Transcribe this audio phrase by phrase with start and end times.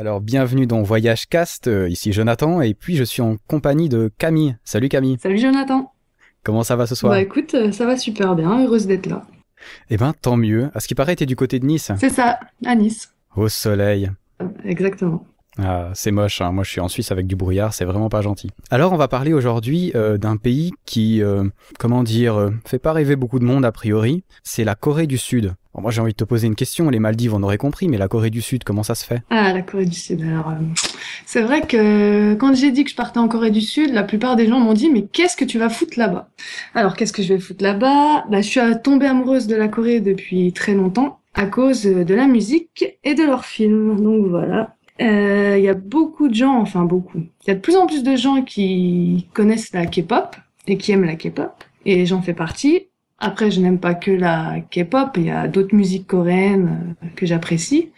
[0.00, 4.12] Alors bienvenue dans Voyage Cast, euh, ici Jonathan et puis je suis en compagnie de
[4.16, 4.56] Camille.
[4.62, 5.18] Salut Camille.
[5.20, 5.92] Salut Jonathan.
[6.44, 9.26] Comment ça va ce soir Bah écoute, euh, ça va super bien, heureuse d'être là.
[9.90, 10.70] Eh ben tant mieux.
[10.72, 11.90] À ce qui paraît, t'es du côté de Nice.
[11.98, 13.12] C'est ça, à Nice.
[13.34, 14.08] Au soleil.
[14.64, 15.26] Exactement.
[15.60, 16.52] Ah, c'est moche, hein.
[16.52, 18.50] moi je suis en Suisse avec du brouillard, c'est vraiment pas gentil.
[18.70, 21.44] Alors on va parler aujourd'hui euh, d'un pays qui, euh,
[21.80, 25.18] comment dire, euh, fait pas rêver beaucoup de monde a priori, c'est la Corée du
[25.18, 25.54] Sud.
[25.74, 27.98] Bon, moi j'ai envie de te poser une question, les Maldives on aurait compris, mais
[27.98, 29.22] la Corée du Sud, comment ça se fait?
[29.30, 30.52] Ah, la Corée du Sud, alors...
[31.26, 34.36] c'est vrai que quand j'ai dit que je partais en Corée du Sud, la plupart
[34.36, 36.28] des gens m'ont dit mais qu'est-ce que tu vas foutre là-bas?
[36.74, 38.26] Alors qu'est-ce que je vais foutre là-bas?
[38.30, 42.26] Bah, Je suis tombée amoureuse de la Corée depuis très longtemps à cause de la
[42.26, 44.74] musique et de leurs films, donc voilà.
[45.00, 47.18] Il euh, y a beaucoup de gens, enfin beaucoup.
[47.18, 50.34] Il y a de plus en plus de gens qui connaissent la K-pop
[50.66, 51.52] et qui aiment la K-pop.
[51.86, 52.88] Et j'en fais partie.
[53.18, 55.10] Après, je n'aime pas que la K-pop.
[55.16, 57.90] Il y a d'autres musiques coréennes euh, que j'apprécie.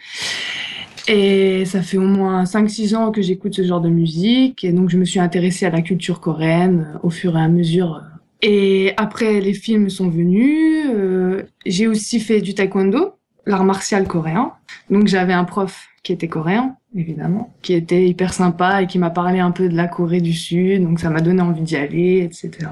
[1.07, 4.63] Et ça fait au moins 5-6 ans que j'écoute ce genre de musique.
[4.63, 7.47] Et donc, je me suis intéressée à la culture coréenne euh, au fur et à
[7.47, 8.01] mesure.
[8.43, 10.85] Et après, les films sont venus.
[10.93, 13.13] Euh, j'ai aussi fait du taekwondo,
[13.45, 14.53] l'art martial coréen.
[14.89, 19.09] Donc, j'avais un prof qui était coréen évidemment, qui était hyper sympa et qui m'a
[19.09, 22.19] parlé un peu de la Corée du Sud, donc ça m'a donné envie d'y aller,
[22.23, 22.69] etc.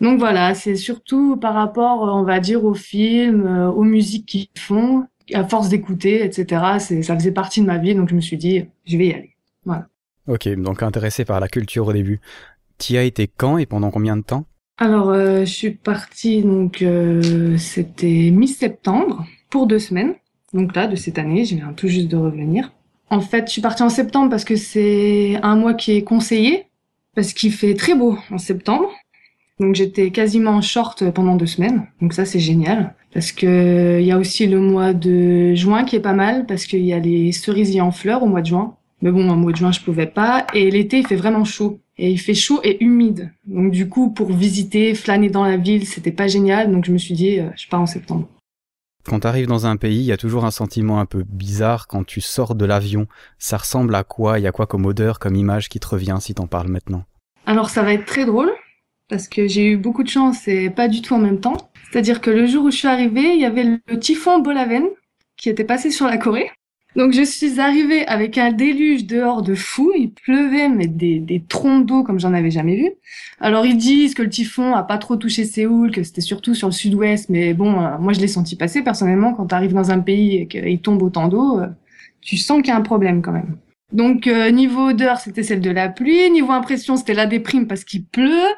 [0.00, 4.48] Donc voilà, c'est surtout par rapport, on va dire, aux films, euh, aux musiques qu'ils
[4.58, 6.78] font, à force d'écouter, etc.
[6.78, 9.36] Ça faisait partie de ma vie, donc je me suis dit, je vais y aller.
[9.64, 9.86] Voilà.
[10.28, 12.20] Ok, donc intéressé par la culture au début.
[12.78, 14.44] Tu as été quand et pendant combien de temps?
[14.78, 20.14] Alors, euh, je suis partie, donc euh, c'était mi-septembre, pour deux semaines.
[20.52, 22.70] Donc là, de cette année, je viens tout juste de revenir.
[23.10, 26.66] En fait, je suis partie en septembre parce que c'est un mois qui est conseillé,
[27.14, 28.90] parce qu'il fait très beau en septembre.
[29.58, 31.86] Donc j'étais quasiment en short pendant deux semaines.
[32.02, 32.94] Donc ça c'est génial.
[33.14, 36.66] Parce que il y a aussi le mois de juin qui est pas mal parce
[36.66, 38.76] qu'il y a les cerisiers en fleurs au mois de juin.
[39.00, 40.46] Mais bon, au mois de juin je pouvais pas.
[40.52, 41.80] Et l'été il fait vraiment chaud.
[41.96, 43.32] Et il fait chaud et humide.
[43.46, 46.70] Donc du coup pour visiter, flâner dans la ville, c'était pas génial.
[46.70, 48.28] Donc je me suis dit euh, je pars en septembre.
[49.08, 51.86] Quand tu arrives dans un pays, il y a toujours un sentiment un peu bizarre
[51.86, 53.06] quand tu sors de l'avion.
[53.38, 54.40] Ça ressemble à quoi?
[54.40, 57.04] Il y a quoi comme odeur, comme image qui te revient si t'en parles maintenant?
[57.46, 58.50] Alors ça va être très drôle
[59.08, 61.56] parce que j'ai eu beaucoup de chance et pas du tout en même temps.
[61.90, 64.86] C'est-à-dire que le jour où je suis arrivée, il y avait le typhon Bolaven
[65.36, 66.50] qui était passé sur la Corée.
[66.96, 71.42] Donc je suis arrivée avec un déluge dehors de fou, il pleuvait mais des, des
[71.46, 72.90] trompes d'eau comme j'en avais jamais vu.
[73.38, 76.68] Alors ils disent que le typhon a pas trop touché Séoul, que c'était surtout sur
[76.68, 79.90] le sud-ouest, mais bon, euh, moi je l'ai senti passer personnellement quand tu arrives dans
[79.90, 81.66] un pays et qu'il tombe autant d'eau, euh,
[82.22, 83.58] tu sens qu'il y a un problème quand même.
[83.92, 87.84] Donc euh, niveau odeur, c'était celle de la pluie, niveau impression, c'était la déprime parce
[87.84, 88.48] qu'il pleut.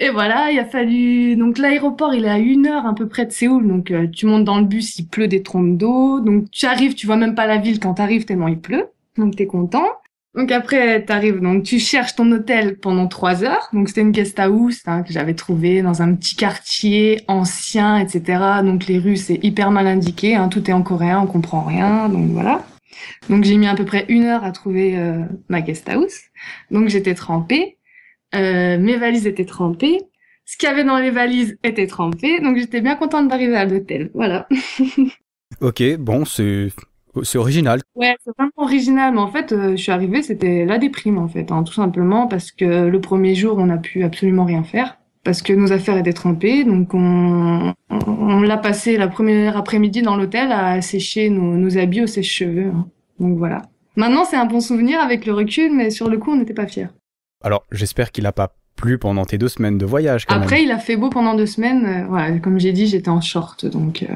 [0.00, 1.36] Et voilà, il a fallu.
[1.36, 3.66] Donc l'aéroport, il est à une heure à peu près de Séoul.
[3.66, 6.20] Donc euh, tu montes dans le bus, il pleut des trompes d'eau.
[6.20, 8.86] Donc tu arrives, tu vois même pas la ville quand t'arrives tellement il pleut.
[9.16, 9.86] Donc t'es content.
[10.34, 13.68] Donc après t'arrives, donc tu cherches ton hôtel pendant trois heures.
[13.72, 18.62] Donc c'était une guest house hein, que j'avais trouvé dans un petit quartier ancien, etc.
[18.62, 20.36] Donc les rues c'est hyper mal indiqué.
[20.36, 22.08] Hein, tout est en coréen, on comprend rien.
[22.08, 22.64] Donc voilà.
[23.28, 26.20] Donc j'ai mis à peu près une heure à trouver euh, ma guest house.
[26.70, 27.77] Donc j'étais trempée.
[28.34, 30.00] Euh, mes valises étaient trempées.
[30.44, 32.40] Ce qu'il y avait dans les valises était trempé.
[32.40, 34.10] Donc j'étais bien contente d'arriver à l'hôtel.
[34.14, 34.48] Voilà.
[35.60, 36.68] ok, bon, c'est
[37.22, 37.80] c'est original.
[37.94, 39.14] Ouais, c'est vraiment original.
[39.14, 42.26] Mais en fait, euh, je suis arrivée, c'était la déprime en fait, hein, tout simplement
[42.26, 45.98] parce que le premier jour, on n'a pu absolument rien faire parce que nos affaires
[45.98, 46.64] étaient trempées.
[46.64, 52.02] Donc on, on, l'a passé la première après-midi dans l'hôtel à sécher nos, nos habits
[52.02, 52.70] au sèche-cheveux.
[52.74, 52.88] Hein.
[53.18, 53.62] Donc voilà.
[53.96, 56.66] Maintenant, c'est un bon souvenir avec le recul, mais sur le coup, on n'était pas
[56.66, 56.88] fiers.
[57.42, 60.24] Alors, j'espère qu'il n'a pas plu pendant tes deux semaines de voyage.
[60.28, 61.84] Après, il a fait beau pendant deux semaines.
[61.86, 64.04] Euh, voilà, comme j'ai dit, j'étais en short, donc.
[64.08, 64.14] Euh.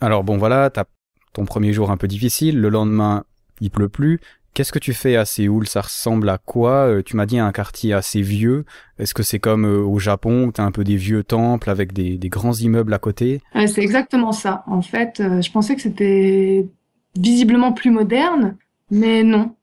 [0.00, 0.84] Alors bon, voilà, t'as
[1.32, 2.60] ton premier jour un peu difficile.
[2.60, 3.24] Le lendemain,
[3.60, 4.20] il pleut plus.
[4.52, 5.66] Qu'est-ce que tu fais à Séoul?
[5.66, 6.86] Ça ressemble à quoi?
[6.86, 8.64] Euh, Tu m'as dit un quartier assez vieux.
[8.98, 12.18] Est-ce que c'est comme au Japon, où t'as un peu des vieux temples avec des,
[12.18, 13.40] des grands immeubles à côté?
[13.66, 14.62] C'est exactement ça.
[14.68, 16.68] En fait, je pensais que c'était
[17.18, 18.56] visiblement plus moderne,
[18.92, 19.56] mais non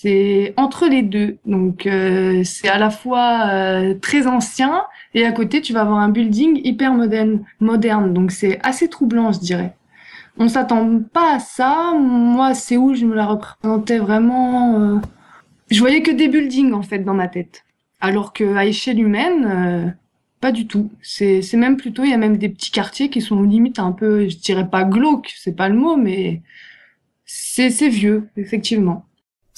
[0.00, 1.38] c'est entre les deux.
[1.44, 4.84] Donc euh, c'est à la fois euh, très ancien
[5.14, 6.94] et à côté tu vas avoir un building hyper
[7.60, 8.14] moderne.
[8.14, 9.74] Donc c'est assez troublant, je dirais.
[10.38, 11.94] On s'attend pas à ça.
[11.98, 14.80] Moi, c'est où je me la représentais vraiment.
[14.80, 14.98] Euh,
[15.70, 17.64] je voyais que des buildings en fait dans ma tête,
[18.00, 19.96] alors que à échelle humaine,
[20.40, 20.90] pas du tout.
[21.02, 24.28] C'est même plutôt il y a même des petits quartiers qui sont limite un peu,
[24.28, 26.42] je dirais pas glauques, c'est pas le mot, mais
[27.26, 29.07] c'est c'est vieux effectivement.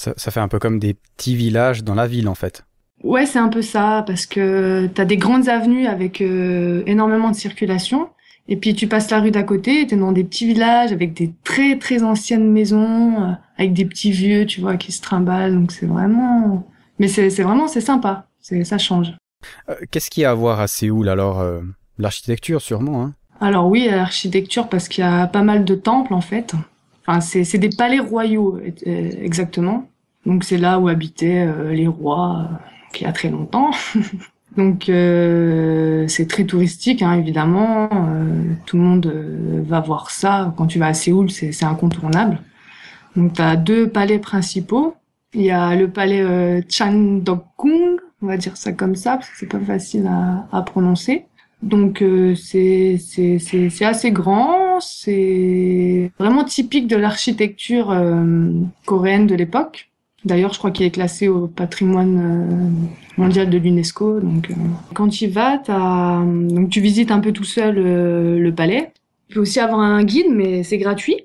[0.00, 2.64] Ça, fait un peu comme des petits villages dans la ville, en fait.
[3.04, 7.30] Ouais, c'est un peu ça, parce que tu as des grandes avenues avec euh, énormément
[7.30, 8.08] de circulation.
[8.48, 11.32] Et puis tu passes la rue d'à côté, t'es dans des petits villages avec des
[11.44, 15.54] très très anciennes maisons, euh, avec des petits vieux, tu vois, qui se trimballent.
[15.54, 16.66] Donc c'est vraiment,
[16.98, 19.12] mais c'est vraiment c'est sympa, ça change.
[19.68, 21.44] Euh, qu'est-ce qu'il y a à voir à Séoul alors
[21.98, 23.02] L'architecture sûrement.
[23.02, 23.14] Hein?
[23.40, 26.54] Alors oui, l'architecture parce qu'il y a pas mal de temples en fait.
[27.20, 29.88] C'est des palais royaux exactement.
[30.26, 32.48] Donc c'est là où habitaient les rois
[32.98, 33.70] il y a très longtemps.
[34.56, 37.88] Donc euh, c'est très touristique, hein, évidemment.
[37.92, 40.52] Euh, tout le monde euh, va voir ça.
[40.56, 42.40] Quand tu vas à Séoul, c'est incontournable.
[43.16, 44.96] Donc tu as deux palais principaux.
[45.34, 49.36] Il y a le palais euh, Chandokgung, on va dire ça comme ça, parce que
[49.38, 51.26] c'est pas facile à, à prononcer.
[51.62, 52.98] Donc euh, c'est
[53.82, 57.94] assez grand, c'est vraiment typique de l'architecture
[58.84, 59.90] coréenne de l'époque.
[60.24, 64.20] D'ailleurs, je crois qu'il est classé au patrimoine euh, mondial de l'UNESCO.
[64.20, 64.54] Donc, euh,
[64.94, 68.92] quand tu y vas, donc tu visites un peu tout seul euh, le palais.
[69.28, 71.16] Tu peux aussi avoir un guide, mais c'est gratuit.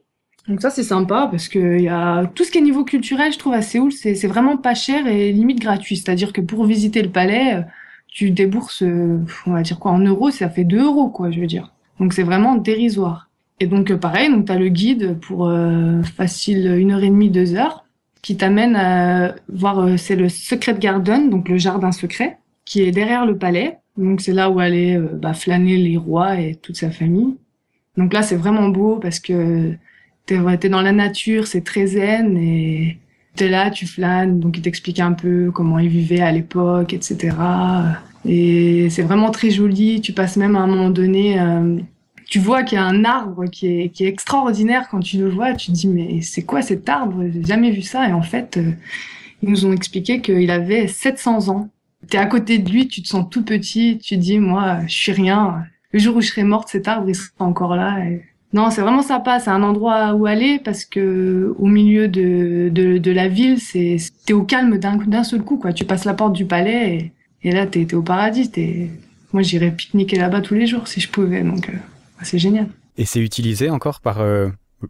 [0.48, 3.64] Donc ça, c'est sympa parce que tout ce qui est niveau culturel, je trouve à
[3.64, 5.98] Séoul, c'est vraiment pas cher et limite gratuit.
[5.98, 7.66] C'est-à-dire que pour visiter le palais,
[8.08, 8.84] tu débourses,
[9.48, 11.74] on va dire quoi, en euros, ça fait 2 euros, quoi, je veux dire.
[12.00, 13.32] Donc c'est vraiment dérisoire.
[13.60, 15.50] Et donc pareil, donc t'as le guide pour
[16.18, 17.86] facile une heure et demie, deux heures
[18.26, 22.90] qui t'amène à voir, euh, c'est le Secret Garden, donc le jardin secret, qui est
[22.90, 23.78] derrière le palais.
[23.98, 27.36] Donc c'est là où allaient euh, bah, flâner les rois et toute sa famille.
[27.98, 29.74] Donc là c'est vraiment beau parce que
[30.26, 32.98] t'es es dans la nature, c'est très zen et
[33.36, 37.30] t'es là, tu flânes, donc il t'explique un peu comment ils vivaient à l'époque, etc.
[38.28, 40.02] Et c'est vraiment très joli.
[40.02, 41.78] Tu passes même à un moment donné euh,
[42.28, 45.30] tu vois qu'il y a un arbre qui est, qui est extraordinaire quand tu le
[45.30, 45.54] vois.
[45.54, 47.24] Tu te dis, mais c'est quoi cet arbre?
[47.32, 48.08] J'ai jamais vu ça.
[48.10, 48.72] Et en fait, euh,
[49.44, 51.70] ils nous ont expliqué qu'il avait 700 ans.
[52.10, 54.00] Tu es à côté de lui, tu te sens tout petit.
[54.04, 55.64] Tu te dis, moi, je suis rien.
[55.92, 57.98] Le jour où je serai morte, cet arbre, il sera encore là.
[58.54, 59.40] Non, c'est vraiment sympa.
[59.40, 63.98] C'est un endroit où aller parce que au milieu de, de, de la ville, c'est
[64.26, 65.58] t'es au calme d'un seul coup.
[65.58, 65.74] quoi.
[65.74, 67.12] Tu passes la porte du palais
[67.44, 68.50] et, et là, t'es es au paradis.
[68.58, 68.90] Es...
[69.34, 71.44] Moi, j'irais pique-niquer là-bas tous les jours si je pouvais.
[71.44, 71.74] Donc, euh,
[72.22, 72.68] c'est génial.
[72.98, 74.22] Et c'est utilisé encore par.
[74.22, 74.50] Euh,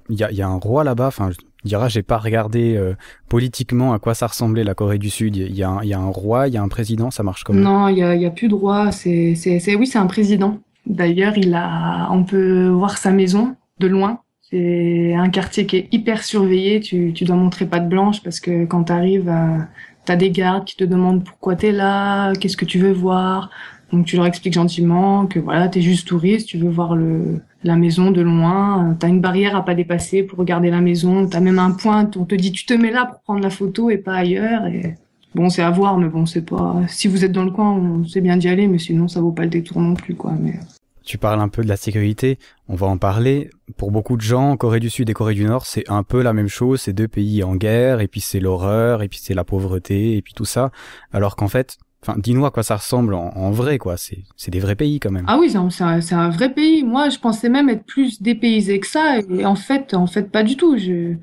[0.10, 1.08] il y, a, y, a, un roi là-bas.
[1.08, 2.96] Enfin, je dirais, j'ai pas regardé euh,
[3.30, 5.36] politiquement à quoi ça ressemblait la Corée du Sud.
[5.36, 7.12] Il y, a un, y a un roi, il y a un président.
[7.12, 8.92] Ça marche comment Non, il y a, plus de roi.
[8.92, 10.60] C'est, c'est, oui, c'est un président.
[10.86, 12.10] D'ailleurs, il a.
[12.12, 14.20] On peut voir sa maison de loin.
[14.50, 16.80] C'est un quartier qui est hyper surveillé.
[16.80, 19.58] Tu, tu dois montrer pas de blanche parce que quand tu arrives, euh,
[20.06, 22.92] tu as des gardes qui te demandent pourquoi tu es là, qu'est-ce que tu veux
[22.92, 23.50] voir.
[23.92, 27.42] Donc tu leur expliques gentiment que voilà, tu es juste touriste, tu veux voir le,
[27.64, 31.28] la maison de loin, tu as une barrière à pas dépasser pour regarder la maison,
[31.28, 33.50] tu as même un point, on te dit tu te mets là pour prendre la
[33.50, 34.66] photo et pas ailleurs.
[34.68, 34.96] Et
[35.36, 36.82] bon, c'est à voir, mais bon, c'est pas.
[36.88, 39.32] Si vous êtes dans le coin, on sait bien d'y aller, mais sinon ça vaut
[39.32, 40.34] pas le détour non plus, quoi.
[40.40, 40.60] Mais
[41.06, 43.52] tu parles un peu de la sécurité, on va en parler.
[43.78, 46.34] Pour beaucoup de gens, Corée du Sud et Corée du Nord, c'est un peu la
[46.34, 49.44] même chose, c'est deux pays en guerre, et puis c'est l'horreur, et puis c'est la
[49.44, 50.72] pauvreté, et puis tout ça.
[51.14, 53.96] Alors qu'en fait, Enfin, dis-nous à quoi ça ressemble en, vrai, quoi.
[53.98, 55.26] C'est des vrais pays quand même.
[55.28, 56.84] Ah oui, c'est un, un, vrai pays.
[56.84, 60.44] Moi, je pensais même être plus dépaysé que ça, et en fait, en fait, pas
[60.44, 60.78] du tout.
[60.78, 61.16] Je,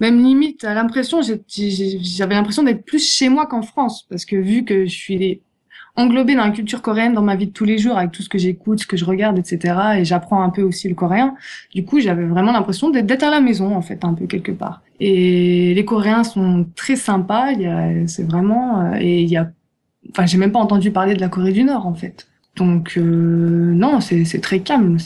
[0.00, 4.64] même limite, à l'impression, j'avais l'impression d'être plus chez moi qu'en France, parce que vu
[4.64, 5.40] que je suis
[5.94, 8.28] englobée dans la culture coréenne dans ma vie de tous les jours, avec tout ce
[8.28, 11.36] que j'écoute, ce que je regarde, etc., et j'apprends un peu aussi le coréen.
[11.72, 14.82] Du coup, j'avais vraiment l'impression d'être à la maison, en fait, un peu quelque part.
[14.98, 17.52] Et les Coréens sont très sympas.
[18.06, 19.50] C'est vraiment, euh, et il y a
[20.14, 22.28] Enfin, j'ai même pas entendu parler de la Corée du Nord, en fait.
[22.56, 24.98] Donc, euh, non, c'est très calme.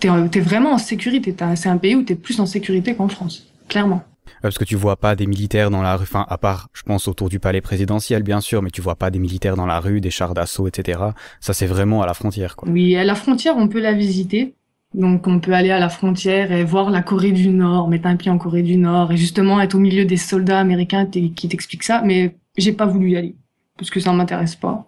[0.00, 1.34] T'es es vraiment en sécurité.
[1.54, 4.02] C'est un pays où t'es plus en sécurité qu'en France, clairement.
[4.42, 7.06] Parce que tu vois pas des militaires dans la rue, enfin, à part, je pense,
[7.06, 10.00] autour du palais présidentiel, bien sûr, mais tu vois pas des militaires dans la rue,
[10.00, 11.00] des chars d'assaut, etc.
[11.40, 12.68] Ça, c'est vraiment à la frontière, quoi.
[12.68, 14.54] Oui, à la frontière, on peut la visiter.
[14.94, 18.16] Donc, on peut aller à la frontière et voir la Corée du Nord, mettre un
[18.16, 21.84] pied en Corée du Nord et justement être au milieu des soldats américains qui t'expliquent
[21.84, 22.02] ça.
[22.04, 23.36] Mais j'ai pas voulu y aller
[23.78, 24.86] parce que ça m'intéresse pas.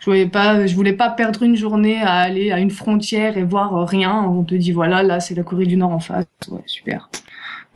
[0.00, 3.42] Je voyais pas, je voulais pas perdre une journée à aller à une frontière et
[3.42, 4.22] voir rien.
[4.22, 6.26] On te dit voilà, là c'est la Corée du Nord en face.
[6.50, 7.10] Ouais, super.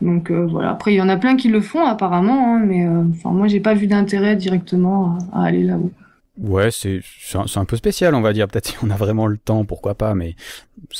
[0.00, 0.70] Donc euh, voilà.
[0.70, 3.49] Après il y en a plein qui le font apparemment, hein, mais euh, enfin moi
[3.49, 5.90] j'ai pas vu d'intérêt directement à, aller là-haut.
[6.38, 7.02] Ouais, c'est
[7.34, 8.49] un, un, peu spécial, on va dire.
[8.49, 10.34] Peut-être si on a vraiment le temps, pourquoi pas, mais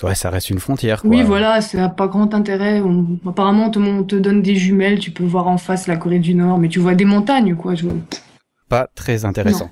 [0.02, 1.02] ouais, ça reste une frontière.
[1.02, 1.11] Quoi.
[1.11, 2.82] Oui, voilà, ça n'a pas grand intérêt.
[3.26, 6.18] apparemment, on te, on te, donne des jumelles, tu peux voir en face la Corée
[6.18, 7.75] du Nord, mais tu vois des montagnes, quoi.
[7.75, 7.87] Je
[8.73, 9.71] pas très intéressant.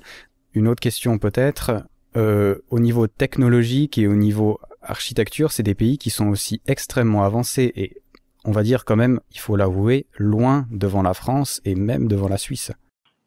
[0.53, 1.83] Une autre question peut-être,
[2.15, 7.23] euh, au niveau technologique et au niveau architecture, c'est des pays qui sont aussi extrêmement
[7.23, 7.97] avancés et
[8.45, 12.27] on va dire quand même, il faut l'avouer, loin devant la France et même devant
[12.27, 12.71] la Suisse.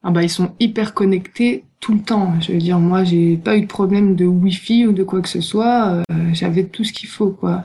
[0.04, 2.34] Ah bah ils sont hyper connectés tout le temps.
[2.40, 5.28] Je veux dire, moi, j'ai pas eu de problème de Wi-Fi ou de quoi que
[5.28, 5.88] ce soit.
[5.88, 6.02] Euh,
[6.34, 7.64] j'avais tout ce qu'il faut, quoi.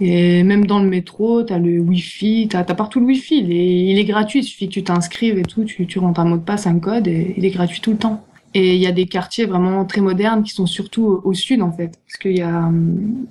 [0.00, 3.38] Et même dans le métro, t'as le Wi-Fi, t'as as partout le Wi-Fi.
[3.38, 6.20] Il est, il est gratuit, il suffit que tu t'inscrives et tout, tu, tu rentres
[6.20, 8.24] un mot de passe, un code, et il est gratuit tout le temps.
[8.54, 11.70] Et il y a des quartiers vraiment très modernes qui sont surtout au, sud, en
[11.70, 11.98] fait.
[12.06, 12.70] Parce qu'il y a,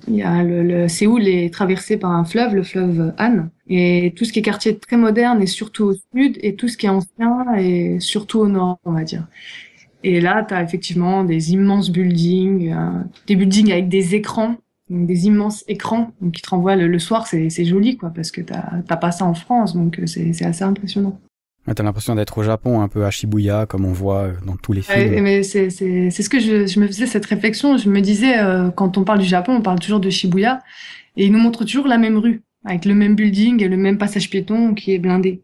[0.08, 3.48] y a le, le, Séoul est traversé par un fleuve, le fleuve Han.
[3.68, 6.76] Et tout ce qui est quartier très moderne est surtout au sud, et tout ce
[6.76, 9.26] qui est ancien est surtout au nord, on va dire.
[10.04, 14.56] Et là, tu as effectivement des immenses buildings, euh, des buildings avec des écrans,
[14.90, 17.26] des immenses écrans donc, qui te renvoient le, soir.
[17.26, 21.20] C'est joli, quoi, parce que t'as pas ça en France, donc euh, c'est assez impressionnant.
[21.74, 24.72] T'as l'impression d'être au Japon, un peu à Shibuya, comme on voit euh, dans tous
[24.72, 25.20] les films.
[25.20, 27.76] mais c'est ce que je, je, me faisais cette réflexion.
[27.76, 28.36] Je me disais,
[28.74, 30.60] quand on parle du Japon, on parle toujours de Shibuya,
[31.16, 33.98] et ils nous montrent toujours la même rue, avec le même building et le même
[33.98, 35.42] passage piéton qui est blindé.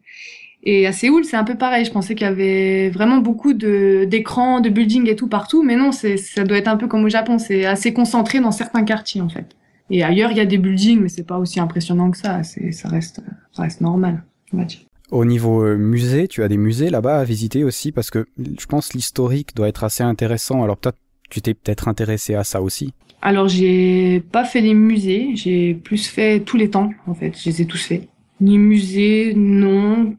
[0.65, 1.85] Et à Séoul, c'est un peu pareil.
[1.85, 5.75] Je pensais qu'il y avait vraiment beaucoup de d'écrans, de buildings et tout partout, mais
[5.75, 7.37] non, ça doit être un peu comme au Japon.
[7.37, 9.55] C'est assez concentré dans certains quartiers en fait.
[9.91, 12.41] Et ailleurs, il y a des buildings, mais c'est pas aussi impressionnant que ça.
[12.43, 14.79] Ça reste ça reste normal, on va dire.
[15.11, 17.91] Au niveau euh, musée, tu as des musées là-bas à visiter aussi?
[17.91, 20.63] Parce que je pense l'historique doit être assez intéressant.
[20.63, 20.97] Alors peut-être
[21.29, 22.93] tu t'es peut-être intéressé à ça aussi.
[23.21, 27.37] Alors j'ai pas fait les musées, j'ai plus fait tous les temps en fait.
[27.39, 28.07] Je les ai tous faits.
[28.41, 30.15] Ni musée, non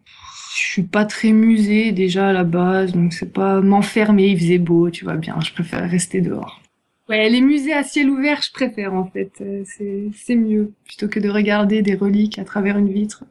[0.59, 4.91] suis pas très musée déjà à la base, donc c'est pas m'enfermer, il faisait beau,
[4.91, 6.61] tu vois bien, je préfère rester dehors.
[7.09, 9.63] Ouais, les musées à ciel ouvert, je préfère en fait, euh,
[10.13, 13.25] c'est mieux plutôt que de regarder des reliques à travers une vitre.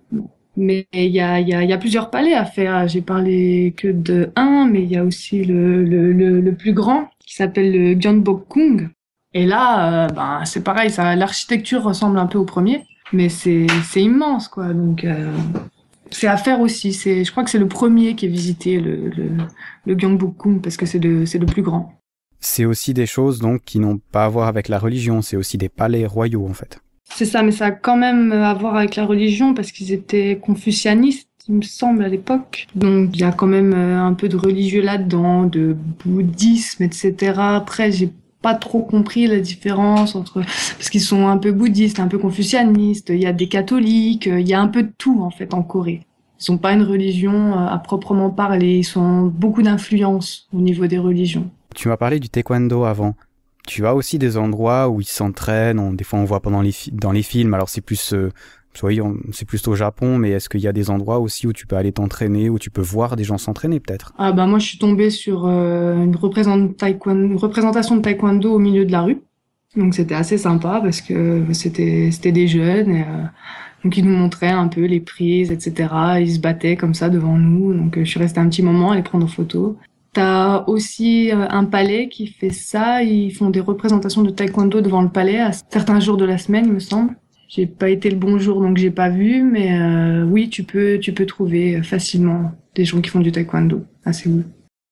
[0.58, 2.88] Mais il y a, y, a, plusieurs palais à faire.
[2.88, 7.10] J'ai parlé que de un, mais il y a aussi le, le, le, plus grand
[7.20, 8.90] qui s'appelle le Gyeongbokgung.
[9.34, 14.02] Et là, euh, ben, c'est pareil, l'architecture ressemble un peu au premier, mais c'est, c'est
[14.02, 14.74] immense, quoi.
[14.74, 15.30] Donc, euh,
[16.16, 16.94] c'est à faire aussi.
[16.94, 19.30] C'est, je crois que c'est le premier qui est visité, le, le,
[19.86, 21.94] le Gyeongbokgung, parce que c'est le, c'est le plus grand.
[22.40, 25.58] C'est aussi des choses donc qui n'ont pas à voir avec la religion, c'est aussi
[25.58, 26.80] des palais royaux en fait.
[27.10, 30.40] C'est ça, mais ça a quand même à voir avec la religion parce qu'ils étaient
[30.42, 32.68] confucianistes, il me semble, à l'époque.
[32.76, 37.34] Donc il y a quand même euh, un peu de religieux là-dedans, de bouddhisme, etc.
[37.38, 38.12] Après, j'ai
[38.46, 40.44] pas trop compris la différence entre
[40.78, 44.48] parce qu'ils sont un peu bouddhistes, un peu confucianistes, il y a des catholiques, il
[44.48, 46.02] y a un peu de tout en fait en Corée.
[46.40, 50.86] Ils sont pas une religion euh, à proprement parler, ils sont beaucoup d'influence au niveau
[50.86, 51.50] des religions.
[51.74, 53.16] Tu m'as parlé du taekwondo avant.
[53.66, 57.12] Tu as aussi des endroits où ils s'entraînent, des fois on voit pendant les dans
[57.12, 58.30] les films, alors c'est plus euh,
[59.32, 61.76] c'est plus au Japon, mais est-ce qu'il y a des endroits aussi où tu peux
[61.76, 64.14] aller t'entraîner, où tu peux voir des gens s'entraîner peut-être?
[64.18, 68.92] Ah bah moi je suis tombée sur euh, une, représentation de taekwondo au milieu de
[68.92, 69.22] la rue,
[69.76, 73.24] donc c'était assez sympa parce que c'était c'était des jeunes et euh,
[73.84, 75.90] donc ils nous montraient un peu les prises, etc.
[76.20, 78.92] Ils se battaient comme ça devant nous, donc euh, je suis restée un petit moment
[78.92, 79.78] à les prendre en photo.
[80.14, 83.04] T'as aussi un palais qui fait ça.
[83.04, 86.68] Ils font des représentations de taekwondo devant le palais à certains jours de la semaine,
[86.68, 87.18] il me semble.
[87.56, 91.00] J'ai pas été le bon jour, donc j'ai pas vu, mais euh, oui, tu peux,
[91.00, 94.44] tu peux trouver facilement des gens qui font du taekwondo à Séoul.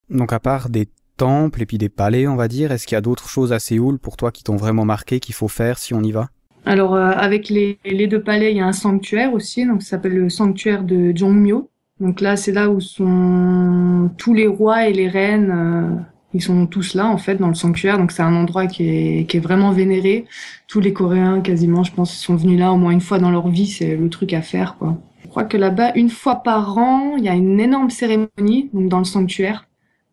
[0.10, 2.98] Donc à part des temples et puis des palais, on va dire, est-ce qu'il y
[2.98, 5.94] a d'autres choses à Séoul pour toi qui t'ont vraiment marqué qu'il faut faire si
[5.94, 6.30] on y va?
[6.66, 9.90] Alors euh, avec les, les, deux palais, il y a un sanctuaire aussi, donc ça
[9.90, 11.70] s'appelle le sanctuaire de Jongmyo.
[12.00, 16.02] Donc là, c'est là où sont tous les rois et les reines euh,
[16.34, 19.26] ils sont tous là en fait dans le sanctuaire, donc c'est un endroit qui est,
[19.26, 20.26] qui est vraiment vénéré.
[20.68, 23.50] Tous les Coréens quasiment, je pense, sont venus là au moins une fois dans leur
[23.50, 23.68] vie.
[23.68, 24.98] C'est le truc à faire quoi.
[25.24, 28.90] Je crois que là-bas, une fois par an, il y a une énorme cérémonie donc
[28.90, 29.68] dans le sanctuaire,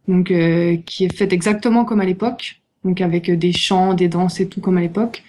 [0.08, 4.40] donc euh, qui est faite exactement comme à l'époque, donc avec des chants, des danses
[4.40, 5.22] et tout comme à l'époque.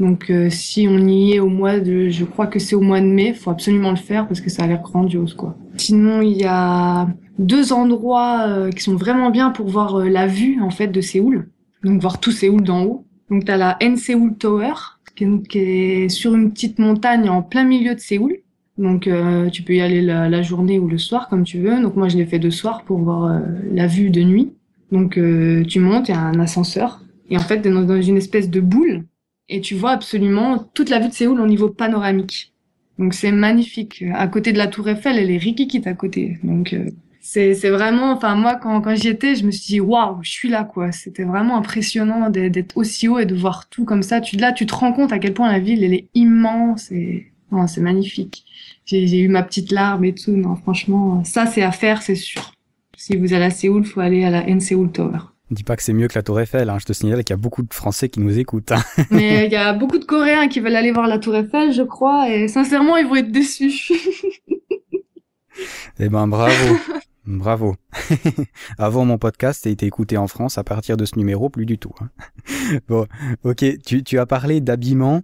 [0.00, 3.00] Donc euh, si on y est au mois de, je crois que c'est au mois
[3.00, 5.56] de mai, faut absolument le faire parce que ça a l'air grandiose quoi.
[5.76, 7.08] Sinon il y a
[7.38, 11.00] deux endroits euh, qui sont vraiment bien pour voir euh, la vue en fait de
[11.00, 11.50] Séoul,
[11.84, 13.06] donc voir tout Séoul d'en haut.
[13.30, 14.74] Donc tu as la N Seoul Tower
[15.14, 15.24] qui
[15.58, 18.38] est, sur une petite montagne en plein milieu de Séoul.
[18.78, 21.80] Donc euh, tu peux y aller la, journée ou le soir comme tu veux.
[21.80, 24.52] Donc moi je l'ai fait de soir pour voir la vue de nuit.
[24.90, 25.12] Donc
[25.68, 29.04] tu montes, il y a un ascenseur et en fait dans, une espèce de boule
[29.48, 32.52] et tu vois absolument toute la vue de Séoul au niveau panoramique.
[32.98, 34.04] Donc c'est magnifique.
[34.14, 36.38] À côté de la Tour Eiffel, elle est rikikite à côté.
[36.42, 36.74] Donc
[37.22, 40.30] c'est c'est vraiment enfin moi quand quand j'y étais je me suis dit waouh je
[40.30, 44.20] suis là quoi c'était vraiment impressionnant d'être aussi haut et de voir tout comme ça
[44.20, 47.32] tu là tu te rends compte à quel point la ville elle est immense et
[47.52, 48.44] non c'est magnifique
[48.86, 52.54] j'ai eu ma petite larme et tout non franchement ça c'est à faire c'est sûr
[52.96, 55.18] si vous allez à Séoul faut aller à la N Seoul Tower
[55.52, 56.78] Dis pas que c'est mieux que la Tour Eiffel, hein.
[56.78, 58.72] je te signale qu'il y a beaucoup de Français qui nous écoutent.
[58.72, 58.82] Hein.
[59.10, 61.82] Mais il y a beaucoup de Coréens qui veulent aller voir la Tour Eiffel, je
[61.82, 63.92] crois, et sincèrement, ils vont être déçus.
[65.98, 66.54] eh ben, bravo.
[67.26, 67.76] Bravo.
[68.78, 71.78] Avant mon podcast a été écouté en France, à partir de ce numéro, plus du
[71.78, 71.92] tout.
[72.00, 72.08] Hein.
[72.88, 73.06] bon,
[73.44, 75.22] ok, tu, tu as parlé d'habillement.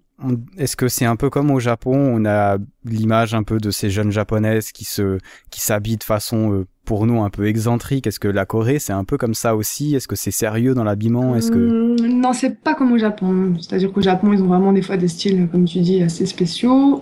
[0.56, 3.88] Est-ce que c'est un peu comme au Japon On a l'image un peu de ces
[3.88, 5.18] jeunes japonaises qui se
[5.50, 8.06] qui s'habillent de façon euh, pour nous un peu excentrique?
[8.06, 9.94] Est-ce que la Corée c'est un peu comme ça aussi?
[9.94, 11.36] Est-ce que c'est sérieux dans l'habillement?
[11.36, 13.54] Est-ce que mmh, non, c'est pas comme au Japon.
[13.60, 17.00] C'est-à-dire qu'au Japon ils ont vraiment des fois des styles comme tu dis assez spéciaux.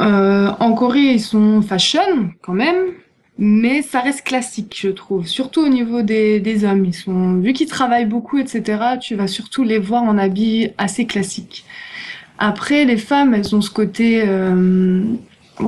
[0.00, 2.86] Euh, en Corée ils sont fashion quand même.
[3.38, 5.26] Mais ça reste classique, je trouve.
[5.26, 6.84] Surtout au niveau des, des hommes.
[6.86, 11.04] Ils sont, vu qu'ils travaillent beaucoup, etc., tu vas surtout les voir en habits assez
[11.06, 11.64] classiques.
[12.38, 15.02] Après, les femmes, elles ont ce côté, euh,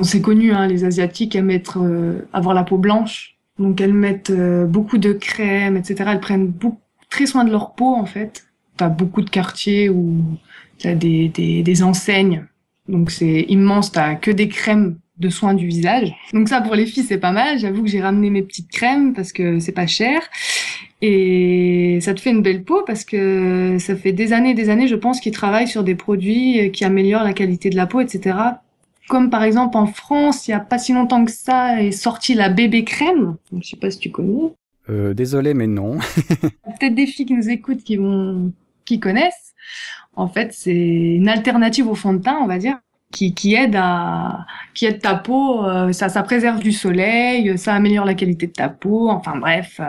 [0.03, 4.31] c'est connu, hein, les asiatiques aiment être, euh, avoir la peau blanche, donc elles mettent
[4.31, 6.11] euh, beaucoup de crème, etc.
[6.13, 8.47] Elles prennent beaucoup, très soin de leur peau en fait.
[8.77, 10.23] T'as beaucoup de quartiers où
[10.79, 12.45] t'as des, des, des enseignes,
[12.87, 13.93] donc c'est immense.
[13.93, 16.15] T'as que des crèmes de soins du visage.
[16.33, 17.59] Donc ça pour les filles c'est pas mal.
[17.59, 20.21] J'avoue que j'ai ramené mes petites crèmes parce que c'est pas cher.
[21.01, 24.69] Et ça te fait une belle peau parce que ça fait des années et des
[24.69, 28.01] années, je pense, qu'ils travaillent sur des produits qui améliorent la qualité de la peau,
[28.01, 28.37] etc.
[29.09, 32.35] Comme par exemple en France, il y a pas si longtemps que ça est sorti
[32.35, 33.37] la bébé crème.
[33.61, 34.53] Je sais pas si tu connais.
[34.91, 35.99] Euh, désolé, mais non.
[36.81, 38.53] Peut-être des filles qui nous écoutent qui vont,
[38.85, 39.55] qui connaissent.
[40.17, 42.79] En fait, c'est une alternative au fond de teint, on va dire
[43.11, 47.73] qui, qui aide à qui aide ta peau euh, ça ça préserve du soleil ça
[47.75, 49.89] améliore la qualité de ta peau enfin bref euh.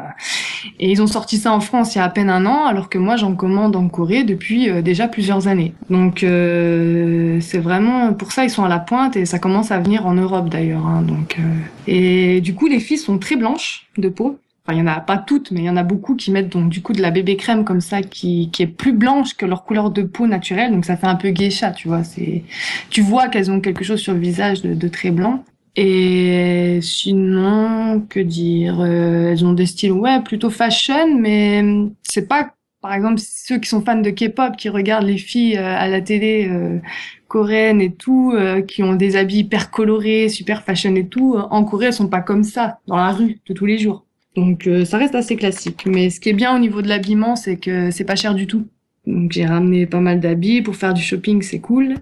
[0.80, 2.90] et ils ont sorti ça en France il y a à peine un an alors
[2.90, 5.74] que moi j'en commande en Corée depuis euh, déjà plusieurs années.
[5.90, 10.06] Donc c'est vraiment pour ça ils sont à la pointe et ça commence à venir
[10.06, 11.38] en Europe d'ailleurs hein, donc
[11.88, 14.40] et du coup les filles sont très blanches de peau
[14.72, 16.70] Il y en a pas toutes, mais il y en a beaucoup qui mettent donc
[16.70, 19.64] du coup de la bébé crème comme ça, qui, qui est plus blanche que leur
[19.64, 22.04] couleur de peau naturelle, donc ça fait un peu geisha, tu vois.
[22.04, 22.44] C'est,
[22.90, 25.44] tu vois qu'elles ont quelque chose sur le visage de, de très blanc.
[25.76, 31.64] Et sinon, que dire euh, Elles ont des styles, ouais, plutôt fashion, mais
[32.04, 35.78] c'est pas, par exemple, ceux qui sont fans de K-pop, qui regardent les filles euh,
[35.78, 36.80] à la télé euh,
[37.30, 38.34] coréenne et tout,
[38.68, 41.38] qui ont des habits hyper colorés, super fashion et tout.
[41.38, 44.04] En Corée, elles sont pas comme ça dans la rue de tous les jours.
[44.36, 45.86] Donc euh, ça reste assez classique.
[45.86, 48.48] Mais ce qui est bien au niveau de l'habillement, c'est que c'est pas cher du
[48.48, 48.68] tout.
[49.06, 51.96] Donc j'ai ramené pas mal d'habits pour faire du shopping, c'est cool.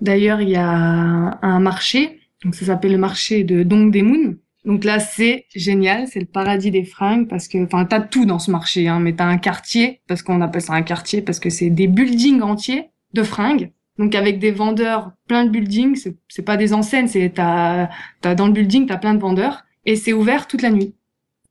[0.00, 4.34] D'ailleurs, il y a un marché, donc ça s'appelle le marché de Dongdaemun.
[4.64, 8.38] Donc là, c'est génial, c'est le paradis des fringues parce que, enfin, t'as tout dans
[8.38, 11.50] ce marché, hein, mais t'as un quartier parce qu'on appelle ça un quartier parce que
[11.50, 13.72] c'est des buildings entiers de fringues.
[13.98, 17.90] Donc avec des vendeurs, plein de buildings, c'est pas des enseignes, c'est t'as,
[18.20, 20.94] t'as dans le building, t'as plein de vendeurs et c'est ouvert toute la nuit.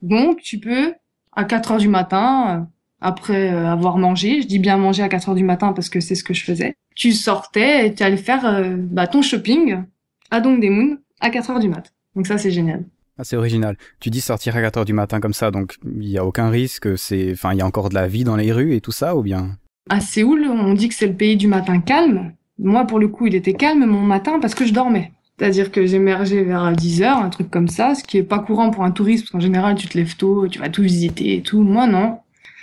[0.02, 0.94] Donc, tu peux,
[1.34, 2.66] à 4 heures du matin, euh,
[3.02, 6.00] après euh, avoir mangé, je dis bien manger à 4 heures du matin parce que
[6.00, 9.84] c'est ce que je faisais, tu sortais et tu allais faire euh, bah, ton shopping
[10.30, 11.92] à Dongdaemun à 4 heures du matin.
[12.16, 12.86] Donc ça, c'est génial.
[13.18, 13.78] Ah, c'est original.
[14.00, 16.50] Tu dis sortir à 4 heures du matin comme ça, donc il n'y a aucun
[16.50, 18.92] risque, c'est, enfin, il y a encore de la vie dans les rues et tout
[18.92, 19.58] ça, ou bien?
[19.90, 22.34] À Séoul, on dit que c'est le pays du matin calme.
[22.60, 25.12] Moi, pour le coup, il était calme mon matin parce que je dormais.
[25.42, 28.70] C'est-à-dire que j'émergeais vers 10 heures, un truc comme ça, ce qui est pas courant
[28.70, 31.42] pour un touriste, parce qu'en général, tu te lèves tôt, tu vas tout visiter et
[31.42, 31.64] tout.
[31.64, 32.20] Moi, non.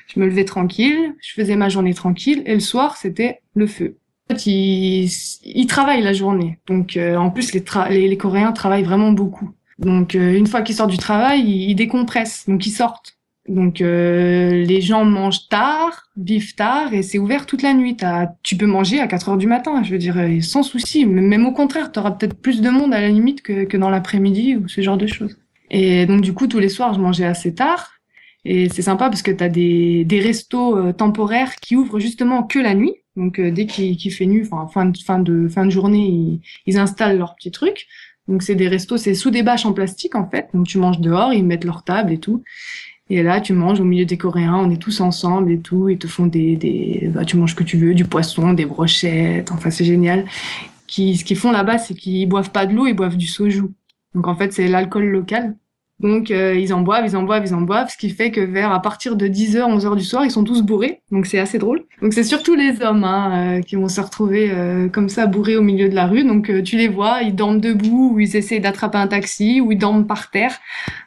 [0.07, 3.97] Je me levais tranquille, je faisais ma journée tranquille, et le soir, c'était le feu.
[4.31, 5.11] En fait, ils,
[5.43, 6.61] ils travaillent la journée.
[6.69, 9.51] Donc, euh, en plus, les, les, les, Coréens travaillent vraiment beaucoup.
[9.81, 12.49] Donc, euh, une fois qu'ils sortent du travail, ils décompressent.
[12.49, 13.18] Donc, ils sortent.
[13.49, 17.97] Donc euh, les gens mangent tard, vivent tard et c'est ouvert toute la nuit.
[18.43, 21.07] tu peux manger à 4 heures du matin, je veux dire, sans souci.
[21.07, 24.57] Même au contraire, tu auras peut-être plus de monde à la limite que, dans l'après-midi
[24.57, 25.39] ou ce genre de choses.
[25.71, 27.93] Et donc du coup, tous les soirs, je mangeais assez tard.
[28.45, 32.59] Et c'est sympa parce que tu as des, restos euh, temporaires qui ouvrent justement que
[32.59, 32.95] la nuit.
[33.17, 36.41] Donc euh, dès qu'il fait nuit, enfin fin de, fin de, fin de journée, ils,
[36.67, 37.87] ils installent leurs petits trucs.
[38.29, 40.49] Donc c'est des restos, c'est sous des bâches en plastique en fait.
[40.55, 42.43] Donc tu manges dehors, ils mettent leur table et tout.
[43.11, 45.99] Et là, tu manges au milieu des Coréens, on est tous ensemble et tout, ils
[45.99, 49.51] te font des, des bah, tu manges ce que tu veux, du poisson, des brochettes,
[49.51, 50.27] enfin c'est génial.
[50.87, 53.65] Qui, ce qu'ils font là-bas, c'est qu'ils boivent pas de l'eau, ils boivent du soju.
[54.15, 55.57] Donc en fait, c'est l'alcool local.
[56.01, 58.41] Donc euh, ils en boivent, ils en boivent, ils en boivent, ce qui fait que
[58.41, 61.01] vers à partir de 10h, 11h du soir, ils sont tous bourrés.
[61.11, 61.83] Donc c'est assez drôle.
[62.01, 65.57] Donc c'est surtout les hommes hein, euh, qui vont se retrouver euh, comme ça bourrés
[65.57, 66.25] au milieu de la rue.
[66.25, 69.79] Donc tu les vois, ils dorment debout ou ils essaient d'attraper un taxi ou ils
[69.79, 70.59] dorment par terre.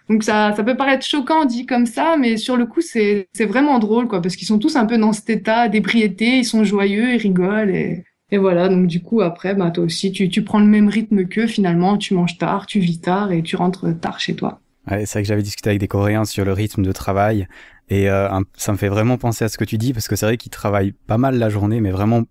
[0.09, 3.45] Donc ça ça peut paraître choquant dit comme ça, mais sur le coup c'est c'est
[3.45, 6.63] vraiment drôle quoi parce qu'ils sont tous un peu dans cet état d'ébriété, ils sont
[6.63, 10.43] joyeux, ils rigolent et et voilà, donc du coup après, bah toi aussi, tu, tu
[10.43, 13.99] prends le même rythme qu'eux finalement, tu manges tard, tu vis tard et tu rentres
[13.99, 14.60] tard chez toi.
[14.89, 17.47] Ouais, c'est vrai que j'avais discuté avec des Coréens sur le rythme de travail
[17.89, 20.25] et euh, ça me fait vraiment penser à ce que tu dis parce que c'est
[20.25, 22.23] vrai qu'ils travaillent pas mal la journée, mais vraiment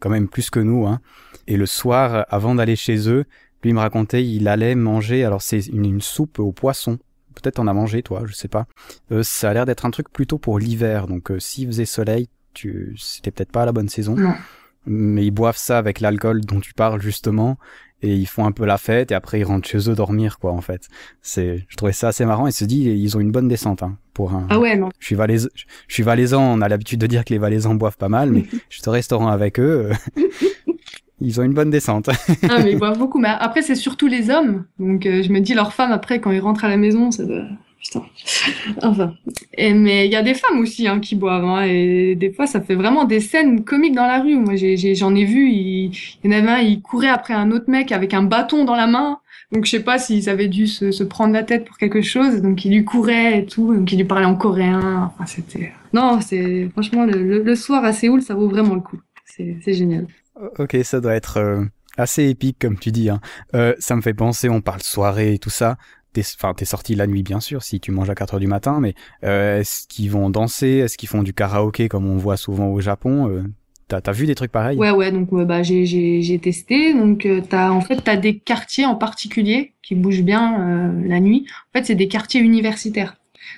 [0.00, 0.86] quand même plus que nous.
[0.86, 1.00] Hein.
[1.48, 3.24] Et le soir, avant d'aller chez eux,
[3.62, 5.24] lui me racontait, il allait manger.
[5.24, 6.98] Alors c'est une, soupe au poisson
[7.34, 8.66] peut-être en as mangé toi, je sais pas.
[9.12, 12.28] Euh, ça a l'air d'être un truc plutôt pour l'hiver, donc euh, s'il faisait soleil,
[12.52, 14.16] tu c'était peut-être pas la bonne saison.
[14.16, 14.34] Non.
[14.86, 17.58] Mais ils boivent ça avec l'alcool dont tu parles justement,
[18.02, 20.52] et ils font un peu la fête et après ils rentrent chez eux dormir quoi
[20.52, 20.88] en fait.
[21.22, 23.96] C'est, je trouvais ça assez marrant et se dit ils ont une bonne descente hein,
[24.14, 24.46] pour un.
[24.50, 24.88] Ah ouais non.
[24.98, 27.96] Je suis valais, je suis valaisan, on a l'habitude de dire que les valaisans boivent
[27.96, 29.90] pas mal, mais je au restaurant avec eux.
[30.18, 30.22] euh,
[31.20, 32.08] Ils ont une bonne descente.
[32.48, 33.18] Ah mais ils boivent beaucoup.
[33.18, 34.64] Mais après c'est surtout les hommes.
[34.78, 37.24] Donc euh, je me dis leurs femmes après quand ils rentrent à la maison ça
[37.24, 37.42] doit.
[37.82, 38.02] Putain.
[38.82, 39.14] Enfin.
[39.54, 41.44] Et, mais il y a des femmes aussi hein, qui boivent.
[41.44, 44.36] Hein, et des fois ça fait vraiment des scènes comiques dans la rue.
[44.36, 45.50] Moi j'en ai, vu.
[45.50, 45.92] Il,
[46.24, 48.76] il y en avait un, il courait après un autre mec avec un bâton dans
[48.76, 49.20] la main.
[49.52, 52.42] Donc je sais pas s'ils avaient dû se, se prendre la tête pour quelque chose.
[52.42, 53.74] Donc il lui courait et tout.
[53.74, 55.10] Donc il lui parlait en coréen.
[55.12, 55.72] Enfin c'était.
[55.92, 58.98] Non c'est franchement le, le, soir à Séoul ça vaut vraiment le coup.
[59.24, 60.06] C'est, c'est génial.
[60.58, 61.64] ok, ça doit être euh,
[61.98, 63.10] assez épique comme tu dis.
[63.10, 63.20] Hein.
[63.54, 65.76] Euh, ça me fait penser, on parle soirée et tout ça.
[66.20, 68.80] Enfin, t'es sorti la nuit bien sûr si tu manges à 4 heures du matin,
[68.80, 72.68] mais euh, est-ce qu'ils vont danser, est-ce qu'ils font du karaoké comme on voit souvent
[72.68, 73.28] au Japon?
[73.28, 73.42] Euh,
[73.88, 74.76] T'as, vu des trucs pareils?
[74.76, 76.92] Ouais, ouais, donc ouais, bah, j'ai, testé.
[76.92, 81.20] Donc, euh, t'as, en fait, t'as des quartiers en particulier qui bougent bien euh, la
[81.20, 81.46] nuit.
[81.70, 83.16] En fait, c'est des quartiers universitaires.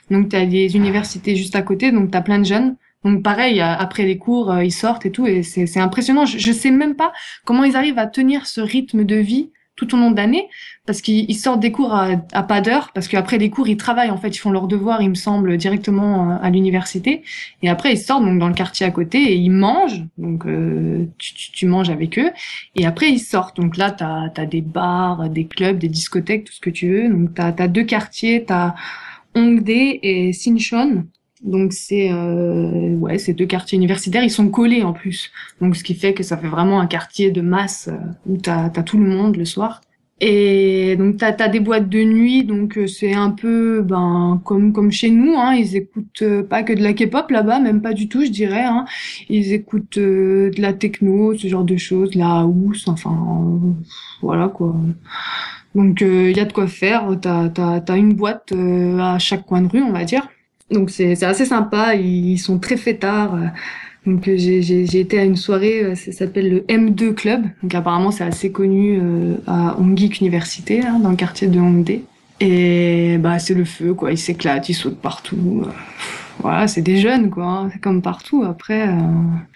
[0.08, 2.76] Donc, t'as des universités juste à côté, donc t'as plein de jeunes.
[3.04, 6.26] Donc, pareil, euh, après les cours, euh, ils sortent et tout, et c'est, c'est impressionnant.
[6.26, 7.12] Je, je sais même pas
[7.44, 10.48] comment ils arrivent à tenir ce rythme de vie tout au long de l'année,
[10.84, 13.78] parce qu'ils ils sortent des cours à, à pas d'heure, parce qu'après les cours, ils
[13.78, 17.22] travaillent, en fait, ils font leurs devoirs, il me semble, directement euh, à l'université.
[17.62, 20.04] Et après, ils sortent donc dans le quartier à côté et ils mangent.
[20.18, 22.30] Donc, euh, tu, tu, tu manges avec eux.
[22.76, 23.56] Et après, ils sortent.
[23.56, 27.08] Donc là, tu as, des bars, des clubs, des discothèques, tout ce que tu veux.
[27.08, 28.44] Donc, tu as, deux quartiers.
[28.44, 28.74] Tu as
[29.34, 31.06] Hongdae et Sinchon.
[31.42, 34.22] Donc, c'est euh, ouais, ces deux quartiers universitaires.
[34.22, 35.30] Ils sont collés en plus.
[35.60, 38.50] Donc, ce qui fait que ça fait vraiment un quartier de masse euh, où tu
[38.50, 39.80] as, tout le monde le soir.
[40.22, 44.74] Et donc t'as as des boîtes de nuit, donc euh, c'est un peu ben comme
[44.74, 47.94] comme chez nous, hein, ils écoutent euh, pas que de la K-pop là-bas, même pas
[47.94, 48.64] du tout, je dirais.
[48.64, 48.84] Hein.
[49.30, 53.16] Ils écoutent de la techno, ce genre de choses, la house, enfin
[54.20, 54.76] voilà quoi.
[55.74, 57.16] Donc il y a de quoi faire.
[57.20, 60.28] T'as t'as t'as une boîte à chaque coin de rue, on va dire.
[60.70, 61.94] Donc c'est assez sympa.
[61.94, 63.36] Ils sont très fêtards.
[64.06, 67.44] Donc euh, j'ai, été à une soirée, euh, ça s'appelle le M2 Club.
[67.62, 72.00] Donc apparemment c'est assez connu euh, à Hongik Université, là, dans le quartier de Hongdae.
[72.40, 75.62] Et bah c'est le feu quoi, ils s'éclatent, ils sautent partout.
[76.38, 77.70] Voilà, c'est des jeunes quoi, hein.
[77.70, 78.44] c'est comme partout.
[78.44, 78.88] Après,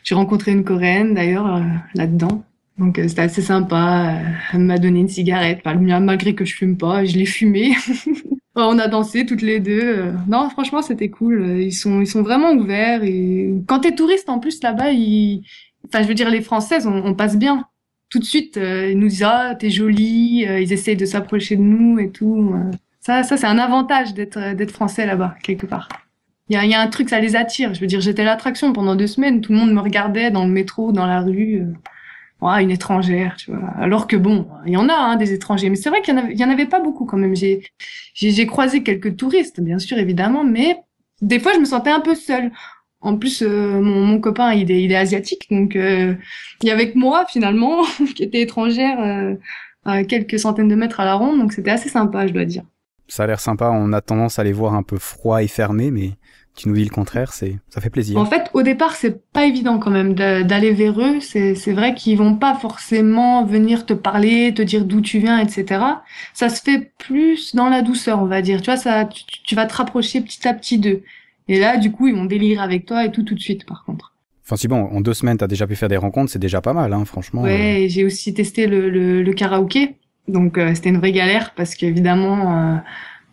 [0.03, 1.62] j'ai rencontré une coréenne d'ailleurs
[1.94, 2.44] là-dedans.
[2.77, 4.18] Donc c'était assez sympa.
[4.53, 7.72] Elle m'a donné une cigarette, enfin, malgré que je fume pas, je l'ai fumée.
[8.57, 9.81] On a dansé toutes les deux.
[9.83, 11.59] Euh, Non, franchement, c'était cool.
[11.61, 13.03] Ils sont, ils sont vraiment ouverts.
[13.03, 15.43] Et quand t'es touriste, en plus là-bas, ils,
[15.87, 17.64] enfin, je veux dire, les Françaises, on, passe bien.
[18.11, 20.47] Tout de suite, euh, ils nous disent ah t'es jolie.
[20.47, 22.55] Euh, Ils essayent de s'approcher de nous et tout.
[23.01, 25.88] Ça, ça c'est un avantage d'être, d'être français là-bas quelque part.
[26.49, 27.75] Il y a, y a un truc, ça les attire.
[27.75, 29.40] Je veux dire, j'étais l'attraction pendant deux semaines.
[29.40, 31.62] Tout le monde me regardait dans le métro, dans la rue.
[32.45, 33.71] Ouais, une étrangère, tu vois.
[33.79, 36.45] Alors que bon, il y en a hein, des étrangers, mais c'est vrai qu'il y
[36.45, 37.35] en avait, pas beaucoup quand même.
[37.35, 37.63] J'ai,
[38.13, 40.77] j'ai, croisé quelques touristes, bien sûr, évidemment, mais
[41.23, 42.53] des fois je me sentais un peu seule.
[43.01, 46.15] En plus, euh, mon, copain, il est, il est asiatique, donc euh,
[46.63, 47.83] il y avait que moi finalement,
[48.15, 49.37] qui était étrangère euh,
[49.87, 52.65] à quelques centaines de mètres à la ronde, donc c'était assez sympa, je dois dire.
[53.09, 55.90] Ça a l'air sympa, on a tendance à les voir un peu froids et fermés,
[55.90, 56.12] mais
[56.57, 58.17] tu nous dis le contraire, c'est ça fait plaisir.
[58.19, 61.21] En fait, au départ, c'est pas évident quand même d'aller vers eux.
[61.21, 65.83] C'est vrai qu'ils vont pas forcément venir te parler, te dire d'où tu viens, etc.
[66.33, 68.61] Ça se fait plus dans la douceur, on va dire.
[68.62, 71.03] Tu vois, ça, tu, tu vas te rapprocher petit à petit d'eux.
[71.49, 73.85] Et là, du coup, ils vont délirer avec toi et tout tout de suite, par
[73.85, 74.12] contre.
[74.47, 76.75] Enfin si bon, en deux semaines t'as déjà pu faire des rencontres, c'est déjà pas
[76.75, 77.43] mal, hein, franchement.
[77.43, 77.49] euh.
[77.49, 79.97] Ouais, et j'ai aussi testé le, le, le karaoké.
[80.29, 82.77] Donc, euh, c'était une vraie galère parce qu'évidemment, euh,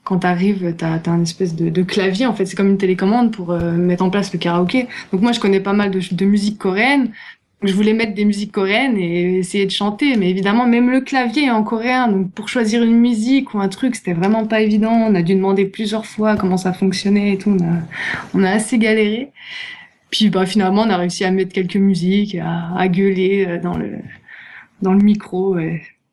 [0.03, 2.25] quand t'arrives, t'as as un espèce de, de clavier.
[2.25, 4.87] En fait, c'est comme une télécommande pour euh, mettre en place le karaoké.
[5.11, 7.11] Donc, moi, je connais pas mal de, de musique coréenne.
[7.63, 10.17] Je voulais mettre des musiques coréennes et essayer de chanter.
[10.17, 12.07] Mais évidemment, même le clavier est en coréen.
[12.07, 14.91] Donc, pour choisir une musique ou un truc, c'était vraiment pas évident.
[14.91, 17.51] On a dû demander plusieurs fois comment ça fonctionnait et tout.
[17.51, 17.77] On a,
[18.33, 19.31] on a assez galéré.
[20.09, 23.77] Puis, bah, finalement, on a réussi à mettre quelques musiques, à, à gueuler euh, dans
[23.77, 23.99] le,
[24.81, 25.55] dans le micro.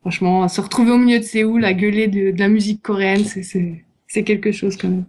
[0.08, 4.24] Franchement, se retrouver au milieu de Séoul à gueuler de, de la musique coréenne, c'est,
[4.24, 5.04] quelque chose quand même.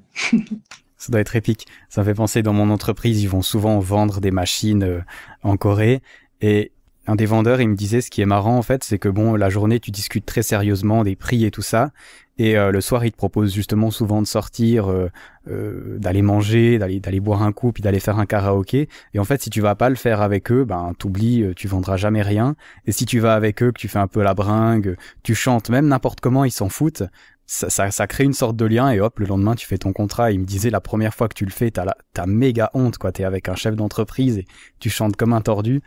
[0.97, 1.67] Ça doit être épique.
[1.88, 4.99] Ça me fait penser dans mon entreprise, ils vont souvent vendre des machines euh,
[5.41, 6.01] en Corée
[6.41, 6.73] et
[7.07, 9.35] un des vendeurs, il me disait ce qui est marrant en fait, c'est que bon,
[9.35, 11.91] la journée tu discutes très sérieusement des prix et tout ça
[12.39, 15.12] et euh, le soir, il te propose justement souvent de sortir, euh,
[15.49, 18.88] euh, d'aller manger, d'aller d'aller boire un coup, puis d'aller faire un karaoké.
[19.13, 21.97] Et en fait, si tu vas pas le faire avec eux, ben t'oublies, tu vendras
[21.97, 22.55] jamais rien.
[22.85, 25.69] Et si tu vas avec eux, que tu fais un peu la bringue, tu chantes
[25.69, 27.03] même n'importe comment, ils s'en foutent.
[27.45, 30.31] ça, ça, crée une sorte de lien et hop, le lendemain, tu fais ton contrat.
[30.31, 32.97] Il me disait la première fois que tu le fais, t'as, la, t'as méga honte,
[32.97, 33.12] quoi.
[33.12, 34.45] T'es avec un chef d'entreprise et
[34.79, 35.81] tu chantes comme un tordu.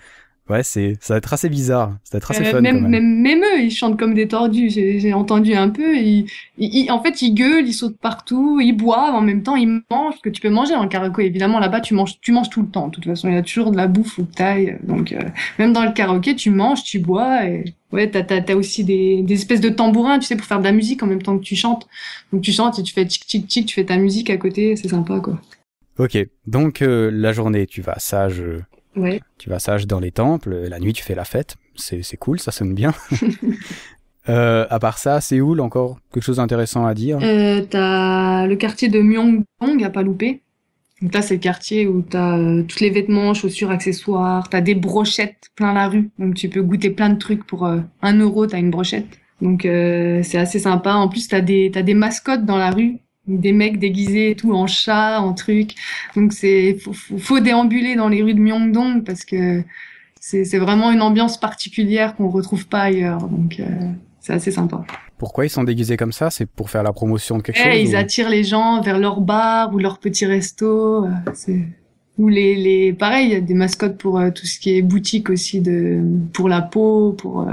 [0.51, 1.93] Ouais, c'est, ça va être assez bizarre.
[2.03, 2.61] Ça va être assez euh, fun.
[2.61, 3.21] Même, quand même.
[3.21, 4.71] même, eux, ils chantent comme des tordus.
[4.71, 5.97] J'ai, entendu un peu.
[5.97, 6.27] Ils,
[6.91, 10.21] en fait, ils gueulent, ils sautent partout, ils boivent en même temps, ils mangent.
[10.21, 11.25] Que tu peux manger en karaoké.
[11.25, 12.89] Évidemment, là-bas, tu manges, tu manges tout le temps.
[12.89, 14.79] De toute façon, il y a toujours de la bouffe ou de taille.
[14.83, 15.21] Donc, euh,
[15.61, 17.47] même dans le karaoké, tu manges, tu bois.
[17.47, 20.65] Et ouais, t'as, t'as, aussi des, des espèces de tambourins, tu sais, pour faire de
[20.65, 21.87] la musique en même temps que tu chantes.
[22.33, 24.75] Donc, tu chantes et tu fais tic tic tic, tu fais ta musique à côté.
[24.75, 25.41] C'est sympa, quoi.
[25.99, 26.19] Ok.
[26.49, 28.43] Donc, euh, la journée, tu vas sage
[28.97, 29.21] Ouais.
[29.39, 32.53] Tu vas sage dans les temples, la nuit tu fais la fête, c'est cool, ça
[32.53, 32.93] sonne bien.
[34.29, 37.19] euh, à part ça, Séoul, encore quelque chose d'intéressant à dire?
[37.23, 40.43] Euh, T'as le quartier de Myeongdong à pas louper.
[41.01, 44.77] Donc là, c'est le quartier où t'as euh, tous les vêtements, chaussures, accessoires, t'as des
[44.77, 48.59] brochettes plein la rue, donc tu peux goûter plein de trucs pour un euro, t'as
[48.59, 49.19] une brochette.
[49.41, 50.93] Donc c'est assez sympa.
[50.95, 54.53] En plus, t'as des t'as des mascottes dans la rue des mecs déguisés et tout
[54.53, 55.75] en chat, en truc.
[56.17, 59.63] Donc c'est faut, faut, déambuler dans les rues de Myeongdong parce que
[60.21, 63.29] c'est vraiment une ambiance particulière qu'on retrouve pas ailleurs.
[63.29, 63.65] Donc euh,
[64.21, 64.85] c'est assez sympa.
[65.19, 66.31] Pourquoi ils sont déguisés comme ça?
[66.31, 69.73] C'est pour faire la promotion de quelque chose Ils attirent les gens vers leur bar
[69.73, 71.05] ou leur petit resto.
[71.05, 71.59] Euh,
[72.19, 74.83] ou les, les pareil, il y a des mascottes pour euh, tout ce qui est
[74.83, 77.49] boutique aussi de pour la peau, pour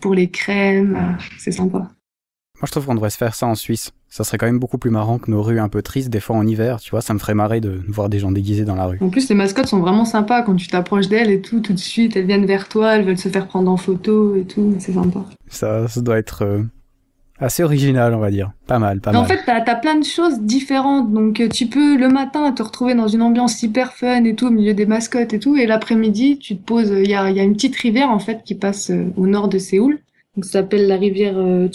[0.00, 1.16] pour les crèmes.
[1.38, 1.78] c'est sympa.
[1.78, 3.90] Moi, je trouve qu'on devrait se faire ça en Suisse.
[4.12, 6.34] Ça serait quand même beaucoup plus marrant que nos rues un peu tristes, des fois
[6.34, 7.00] en hiver, tu vois.
[7.00, 8.98] Ça me ferait marrer de voir des gens déguisés dans la rue.
[9.00, 10.42] En plus, les mascottes sont vraiment sympas.
[10.42, 13.18] Quand tu t'approches d'elles et tout, tout de suite, elles viennent vers toi, elles veulent
[13.18, 14.74] se faire prendre en photo et tout.
[14.80, 15.20] C'est sympa.
[15.46, 16.62] Ça, ça doit être euh,
[17.38, 18.50] assez original, on va dire.
[18.66, 19.20] Pas mal, pas mal.
[19.20, 21.12] En fait, t'as as plein de choses différentes.
[21.12, 24.48] Donc, euh, tu peux le matin te retrouver dans une ambiance hyper fun et tout,
[24.48, 25.56] au milieu des mascottes et tout.
[25.56, 26.90] Et l'après-midi, tu te poses.
[26.90, 29.46] Il y a, y a une petite rivière, en fait, qui passe euh, au nord
[29.46, 30.00] de Séoul
[30.48, 31.68] s'appelle la rivière euh,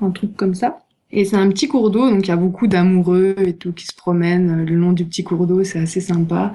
[0.00, 0.78] un truc comme ça.
[1.10, 3.86] Et c'est un petit cours d'eau, donc il y a beaucoup d'amoureux et tout qui
[3.86, 6.52] se promènent euh, le long du petit cours d'eau, c'est assez sympa.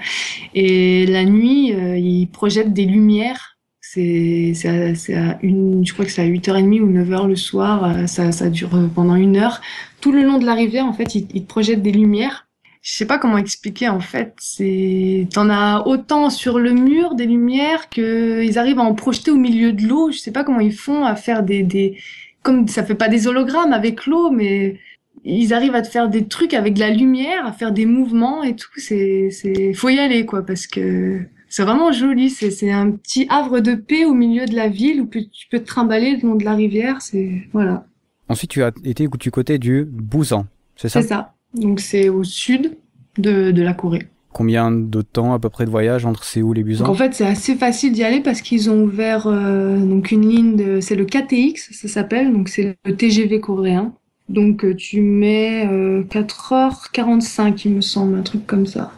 [0.54, 3.58] Et la nuit, euh, ils projettent des lumières.
[3.82, 8.10] C'est à, une, je crois que c'est à 8h30 ou 9h le soir.
[8.10, 9.62] Ça, ça dure pendant une heure.
[10.02, 12.48] Tout le long de la rivière, en fait, ils, ils projettent des lumières
[12.84, 14.34] je sais pas comment expliquer en fait.
[14.40, 19.32] C'est, t'en as autant sur le mur des lumières que ils arrivent à en projeter
[19.32, 20.12] au milieu de l'eau.
[20.12, 21.98] Je sais pas comment ils font à faire des, des,
[22.42, 24.80] comme ça fait pas des hologrammes avec l'eau, mais
[25.24, 28.44] ils arrivent à te faire des trucs avec de la lumière, à faire des mouvements
[28.44, 28.70] et tout.
[28.76, 32.30] C'est, c'est, faut y aller quoi parce que c'est vraiment joli.
[32.30, 35.60] C'est, c'est un petit havre de paix au milieu de la ville où tu peux
[35.60, 37.02] te trimballer le long de la rivière.
[37.02, 37.88] C'est, voilà.
[38.28, 41.02] Ensuite, tu as été du côté du Busan, c'est ça?
[41.02, 41.34] C'est ça.
[41.54, 42.78] Donc c'est au sud
[43.18, 44.08] de, de la Corée.
[44.32, 46.88] Combien de temps à peu près de voyage entre Séoul et Busan?
[46.88, 50.56] En fait, c'est assez facile d'y aller parce qu'ils ont ouvert euh, donc une ligne
[50.56, 53.94] de, c'est le KTX, ça s'appelle, donc c'est le TGV coréen.
[54.30, 58.92] Donc euh, tu mets euh, 4h45, il me semble, un truc comme ça.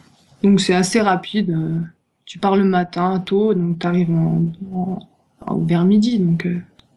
[0.43, 1.49] Donc c'est assez rapide.
[1.49, 1.79] Euh,
[2.25, 4.51] tu pars le matin tôt, donc tu arrives en,
[5.57, 6.47] vers midi, donc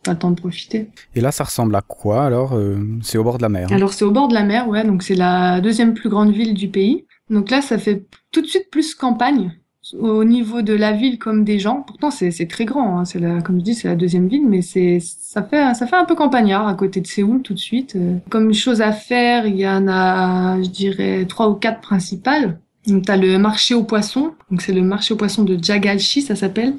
[0.02, 0.88] t'as le temps de profiter.
[1.14, 2.58] Et là, ça ressemble à quoi alors
[3.02, 3.68] C'est au bord de la mer.
[3.70, 3.76] Hein?
[3.76, 4.84] Alors c'est au bord de la mer, ouais.
[4.84, 7.06] Donc c'est la deuxième plus grande ville du pays.
[7.30, 9.52] Donc là, ça fait tout de suite plus campagne
[9.94, 11.82] au niveau de la ville comme des gens.
[11.87, 12.98] Pourtant, c'est très grand.
[12.98, 13.04] Hein.
[13.04, 16.04] C'est comme je dis, c'est la deuxième ville, mais c'est ça fait ça fait un
[16.04, 17.96] peu campagnard à côté de Séoul tout de suite.
[17.96, 22.61] Euh, comme chose à faire, il y en a, je dirais, trois ou quatre principales.
[22.87, 24.32] Donc t'as le marché aux poissons.
[24.50, 26.74] Donc c'est le marché aux poissons de Jagalchi, ça s'appelle.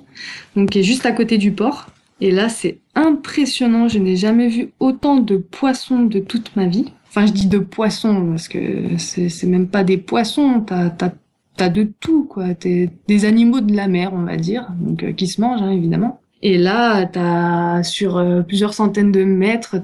[0.56, 1.88] Donc qui est juste à côté du port.
[2.22, 3.88] Et là, c'est impressionnant.
[3.88, 6.92] Je n'ai jamais vu autant de poissons de toute ma vie.
[7.08, 10.62] Enfin, je dis de poissons parce que c'est même pas des poissons.
[10.66, 10.92] T'as
[11.58, 12.54] as, de tout, quoi.
[12.54, 15.72] T'es des animaux de la mer, on va dire, donc euh, qui se mangent hein,
[15.72, 16.22] évidemment.
[16.42, 19.76] Et là, t'as sur euh, plusieurs centaines de mètres,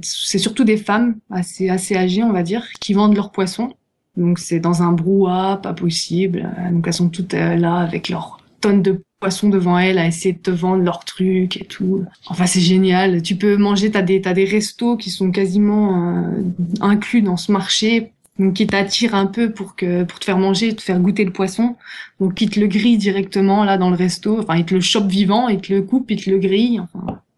[0.00, 3.74] c'est surtout des femmes assez assez âgées, on va dire, qui vendent leurs poissons.
[4.16, 6.50] Donc c'est dans un brouhaha, pas possible.
[6.72, 10.32] Donc elles sont toutes euh, là avec leurs tonnes de poissons devant elles à essayer
[10.32, 12.04] de te vendre leurs trucs et tout.
[12.28, 13.22] Enfin, c'est génial.
[13.22, 16.42] Tu peux manger, t'as des, t'as des restos qui sont quasiment euh,
[16.80, 20.74] inclus dans ce marché, donc qui t'attirent un peu pour que, pour te faire manger,
[20.74, 21.76] te faire goûter le poisson.
[22.20, 24.38] Donc, ils te le grillent directement là dans le resto.
[24.38, 26.82] Enfin, ils te le chopent vivant, ils te le coupent, ils te le grillent.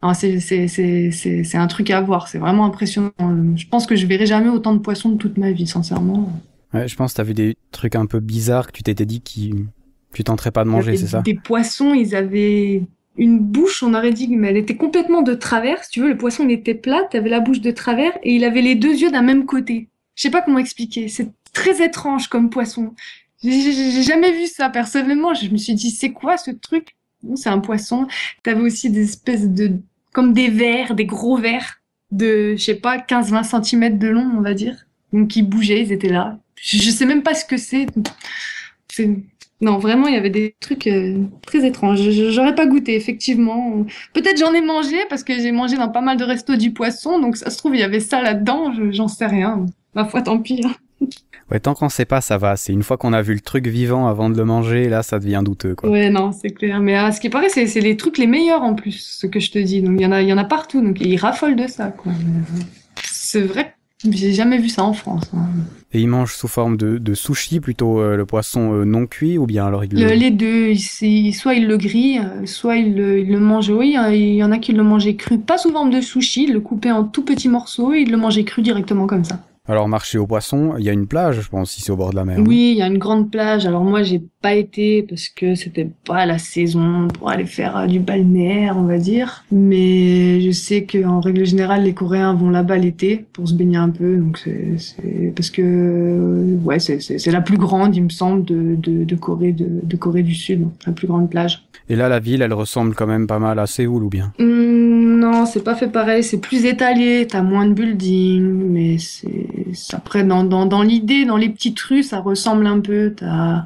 [0.02, 2.28] Enfin, c'est, c'est, c'est, c'est, c'est un truc à voir.
[2.28, 3.10] C'est vraiment impressionnant.
[3.56, 6.30] Je pense que je verrai jamais autant de poissons de toute ma vie, sincèrement.
[6.72, 9.20] Ouais, je pense que t'as vu des trucs un peu bizarres que tu t'étais dit
[9.20, 9.54] qui
[10.12, 12.82] tu tenterais pas de manger, c'est ça Des poissons, ils avaient
[13.16, 15.84] une bouche, on aurait dit, mais elle était complètement de travers.
[15.84, 18.44] Si tu veux, le poisson, il était plat, t'avais la bouche de travers, et il
[18.44, 19.88] avait les deux yeux d'un même côté.
[20.14, 21.08] Je sais pas comment expliquer.
[21.08, 22.94] C'est très étrange comme poisson.
[23.42, 25.34] J'ai jamais vu ça personnellement.
[25.34, 26.96] Je me suis dit, c'est quoi ce truc?
[27.36, 28.06] C'est un poisson.
[28.42, 29.72] T'avais aussi des espèces de
[30.12, 34.40] comme des vers, des gros vers de, je sais pas, 15-20 cm de long, on
[34.40, 34.86] va dire.
[35.12, 36.38] Donc qui bougeaient, ils étaient là.
[36.56, 37.86] Je, je sais même pas ce que c'est.
[38.88, 39.18] C'est
[39.60, 42.00] non, vraiment, il y avait des trucs euh, très étranges.
[42.00, 43.84] J'aurais pas goûté, effectivement.
[44.14, 47.18] Peut-être j'en ai mangé parce que j'ai mangé dans pas mal de restos du poisson,
[47.18, 48.72] donc ça se trouve il y avait ça là-dedans.
[48.90, 49.66] J'en sais rien.
[49.94, 50.62] Ma foi, tant pis.
[50.64, 51.06] Hein.
[51.50, 52.56] Ouais, tant qu'on sait pas, ça va.
[52.56, 55.18] C'est une fois qu'on a vu le truc vivant avant de le manger, là, ça
[55.18, 55.90] devient douteux, quoi.
[55.90, 56.80] Ouais, non, c'est clair.
[56.80, 59.40] Mais à ce qui paraît, c'est, c'est les trucs les meilleurs en plus, ce que
[59.40, 59.82] je te dis.
[59.82, 60.80] Donc il y en a, il y en a partout.
[60.80, 62.12] Donc ils raffolent de ça, quoi.
[62.12, 62.62] Euh,
[63.02, 63.74] c'est vrai
[64.08, 65.30] j'ai jamais vu ça en France.
[65.34, 65.46] Hein.
[65.92, 69.38] Et ils mangent sous forme de, de sushi plutôt euh, le poisson euh, non cuit
[69.38, 70.06] ou bien alors ils le...
[70.14, 73.70] Les deux, soit ils le grillent, euh, soit ils le, ils le mangent.
[73.70, 76.52] Oui, il y en a qui le mangeaient cru, pas sous forme de sushi, ils
[76.52, 79.40] le coupaient en tout petits morceaux et ils le mangeaient cru directement comme ça.
[79.70, 82.10] Alors, marché aux poissons, il y a une plage, je pense, si c'est au bord
[82.10, 82.40] de la mer.
[82.44, 83.66] Oui, il y a une grande plage.
[83.66, 87.86] Alors moi, j'ai pas été parce que c'était pas la saison pour aller faire euh,
[87.86, 89.44] du balnéaire, on va dire.
[89.52, 93.90] Mais je sais qu'en règle générale, les Coréens vont là-bas l'été pour se baigner un
[93.90, 94.16] peu.
[94.16, 99.04] Donc c'est parce que euh, ouais, c'est la plus grande, il me semble, de, de,
[99.04, 101.62] de Corée de, de, Corée du Sud, la plus grande plage.
[101.88, 104.32] Et là, la ville, elle ressemble quand même pas mal à Séoul ou bien?
[104.40, 104.69] Hum,
[105.46, 106.22] C'est pas fait pareil.
[106.22, 107.26] C'est plus étalé.
[107.28, 112.02] T'as moins de buildings, mais c'est après dans, dans, dans l'idée, dans les petites rues,
[112.02, 113.14] ça ressemble un peu.
[113.22, 113.64] As...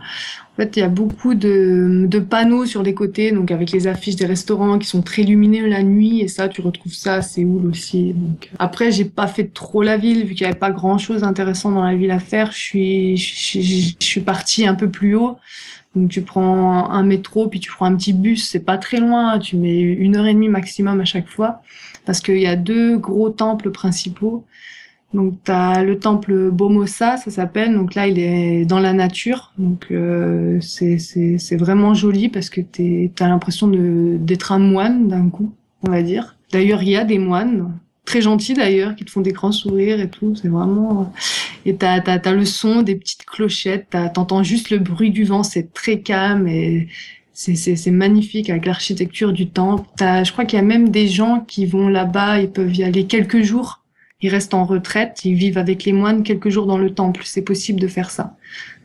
[0.53, 3.89] En fait, il y a beaucoup de, de panneaux sur les côtés, donc avec les
[3.89, 7.23] affiches des restaurants qui sont très lumineux la nuit, et ça, tu retrouves ça à
[7.23, 8.13] Séoul aussi.
[8.13, 11.23] Donc, après, j'ai pas fait trop la ville, vu qu'il y avait pas grand chose
[11.23, 12.53] d'intéressant dans la ville à faire.
[12.53, 15.39] Je suis partie un peu plus haut.
[15.95, 19.39] Donc tu prends un métro, puis tu prends un petit bus, c'est pas très loin,
[19.39, 21.63] tu mets une heure et demie maximum à chaque fois,
[22.05, 24.45] parce qu'il y a deux gros temples principaux.
[25.13, 27.75] Donc tu as le temple Bomosa, ça s'appelle.
[27.75, 29.53] Donc là, il est dans la nature.
[29.59, 35.53] Donc euh, c'est vraiment joli parce que tu as l'impression d'être un moine d'un coup,
[35.87, 36.37] on va dire.
[36.53, 37.73] D'ailleurs, il y a des moines
[38.05, 40.35] très gentils d'ailleurs qui te font des grands sourires et tout.
[40.35, 41.13] C'est vraiment
[41.67, 43.97] et t'as as, as, le son des petites clochettes.
[44.15, 45.43] T'entends juste le bruit du vent.
[45.43, 46.89] C'est très calme et
[47.33, 49.89] c'est magnifique avec l'architecture du temple.
[49.99, 52.41] je crois qu'il y a même des gens qui vont là-bas.
[52.41, 53.81] Ils peuvent y aller quelques jours
[54.25, 57.21] ils restent en retraite, ils vivent avec les moines quelques jours dans le temple.
[57.25, 58.37] C'est possible de faire ça.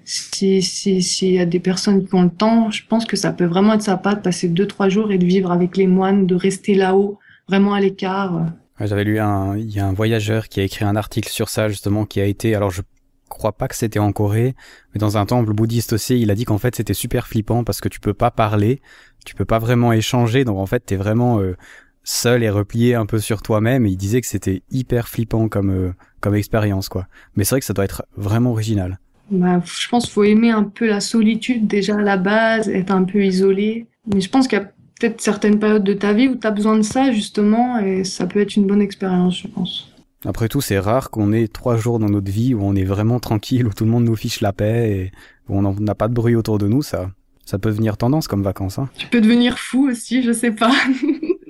[0.03, 3.31] S'il si, si, y a des personnes qui ont le temps, je pense que ça
[3.31, 6.27] peut vraiment être sympa de passer deux, trois jours et de vivre avec les moines,
[6.27, 8.47] de rester là-haut, vraiment à l'écart.
[8.79, 11.67] J'avais lu un, il y a un voyageur qui a écrit un article sur ça,
[11.67, 12.81] justement, qui a été, alors je
[13.29, 14.55] crois pas que c'était en Corée,
[14.93, 17.79] mais dans un temple bouddhiste aussi, il a dit qu'en fait c'était super flippant parce
[17.79, 18.81] que tu peux pas parler,
[19.25, 21.55] tu peux pas vraiment échanger, donc en fait t'es vraiment euh,
[22.03, 23.85] seul et replié un peu sur toi-même.
[23.85, 27.07] Il disait que c'était hyper flippant comme euh, comme expérience, quoi.
[27.35, 28.99] Mais c'est vrai que ça doit être vraiment original.
[29.31, 32.91] Bah, je pense qu'il faut aimer un peu la solitude déjà à la base, être
[32.91, 33.85] un peu isolé.
[34.11, 36.51] Mais je pense qu'il y a peut-être certaines périodes de ta vie où tu as
[36.51, 39.89] besoin de ça justement, et ça peut être une bonne expérience, je pense.
[40.25, 43.19] Après tout, c'est rare qu'on ait trois jours dans notre vie où on est vraiment
[43.19, 45.11] tranquille, où tout le monde nous fiche la paix et
[45.47, 46.81] où on n'a pas de bruit autour de nous.
[46.81, 47.09] Ça,
[47.45, 48.79] ça peut devenir tendance comme vacances.
[48.79, 48.89] Hein.
[48.97, 50.73] Tu peux devenir fou aussi, je sais pas.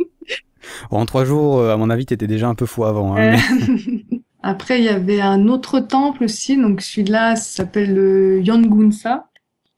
[0.92, 3.16] en trois jours, euh, à mon avis, t'étais déjà un peu fou avant.
[3.16, 9.29] Hein, euh, Après, il y avait un autre temple aussi, donc celui-là s'appelle le Yangunsa.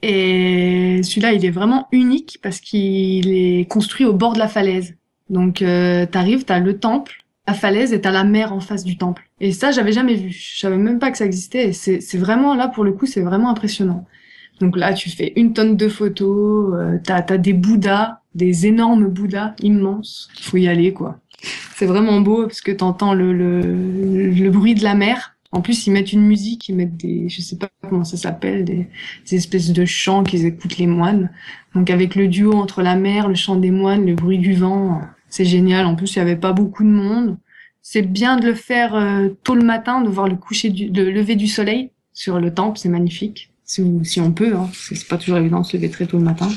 [0.01, 4.95] Et celui-là, il est vraiment unique parce qu'il est construit au bord de la falaise.
[5.29, 8.97] Donc, euh, t'arrives, t'as le temple, la falaise et t'as la mer en face du
[8.97, 9.29] temple.
[9.39, 10.29] Et ça, j'avais jamais vu.
[10.29, 11.71] Je savais même pas que ça existait.
[11.73, 14.05] C'est vraiment là, pour le coup, c'est vraiment impressionnant.
[14.59, 19.07] Donc là, tu fais une tonne de photos, euh, t'as as des bouddhas, des énormes
[19.07, 20.29] bouddhas immenses.
[20.39, 21.19] Faut y aller, quoi.
[21.75, 25.35] C'est vraiment beau parce que t'entends le, le, le bruit de la mer.
[25.51, 28.63] En plus, ils mettent une musique, ils mettent des, je sais pas comment ça s'appelle,
[28.63, 28.87] des,
[29.31, 31.29] espèces de chants qu'ils écoutent les moines.
[31.75, 35.01] Donc avec le duo entre la mer, le chant des moines, le bruit du vent,
[35.29, 35.85] c'est génial.
[35.85, 37.37] En plus, il y avait pas beaucoup de monde.
[37.81, 41.11] C'est bien de le faire euh, tôt le matin, de voir le coucher du, le
[41.11, 43.51] lever du soleil sur le temple, c'est magnifique
[44.03, 44.55] si, on peut.
[44.55, 44.69] Hein.
[44.73, 46.49] C'est pas toujours évident de se lever très tôt le matin.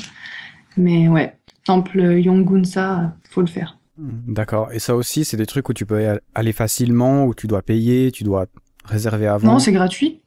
[0.77, 3.77] Mais ouais, temple Yongunsa, faut le faire.
[3.97, 4.71] D'accord.
[4.73, 8.11] Et ça aussi, c'est des trucs où tu peux aller facilement, où tu dois payer,
[8.11, 8.47] tu dois
[8.87, 9.53] réserver avant.
[9.53, 10.21] Non, c'est gratuit.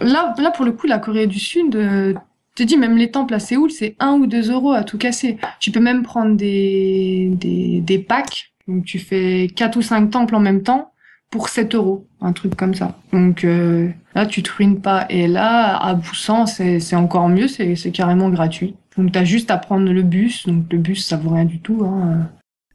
[0.00, 2.14] Là, là, pour le coup, la Corée du Sud, euh,
[2.54, 5.38] te dis, même les temples à Séoul, c'est 1 ou 2 euros à tout casser.
[5.60, 8.52] Tu peux même prendre des, des, des packs.
[8.68, 10.92] Donc, tu fais 4 ou 5 temples en même temps
[11.32, 12.98] pour 7 euros, un truc comme ça.
[13.10, 15.06] Donc euh, là, tu te ruines pas.
[15.08, 18.76] Et là, à Boussan, c'est encore mieux, c'est carrément gratuit.
[18.98, 20.46] Donc tu as juste à prendre le bus.
[20.46, 21.84] Donc le bus, ça vaut rien du tout.
[21.84, 22.28] Hein.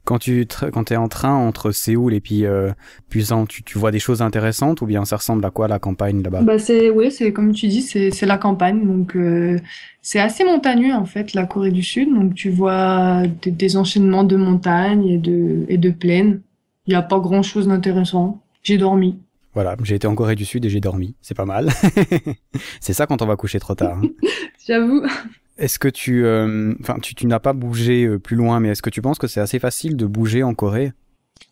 [0.08, 2.70] Quand tu quand es en train entre Séoul et puis euh,
[3.10, 6.22] Busan, tu, tu vois des choses intéressantes ou bien ça ressemble à quoi la campagne
[6.22, 6.40] là-bas?
[6.40, 9.58] Bah c'est oui, c'est comme tu dis, c'est la campagne donc euh,
[10.00, 14.24] c'est assez montagneux en fait la Corée du Sud donc tu vois des, des enchaînements
[14.24, 16.40] de montagnes et de et de plaines.
[16.86, 18.40] Il y a pas grand-chose d'intéressant.
[18.62, 19.18] J'ai dormi.
[19.52, 21.16] Voilà, j'ai été en Corée du Sud et j'ai dormi.
[21.20, 21.68] C'est pas mal.
[22.80, 23.98] c'est ça quand on va coucher trop tard.
[24.02, 24.08] hein.
[24.66, 25.02] J'avoue.
[25.58, 28.90] Est-ce que tu, euh, enfin, tu, n'as pas bougé euh, plus loin, mais est-ce que
[28.90, 30.92] tu penses que c'est assez facile de bouger en Corée?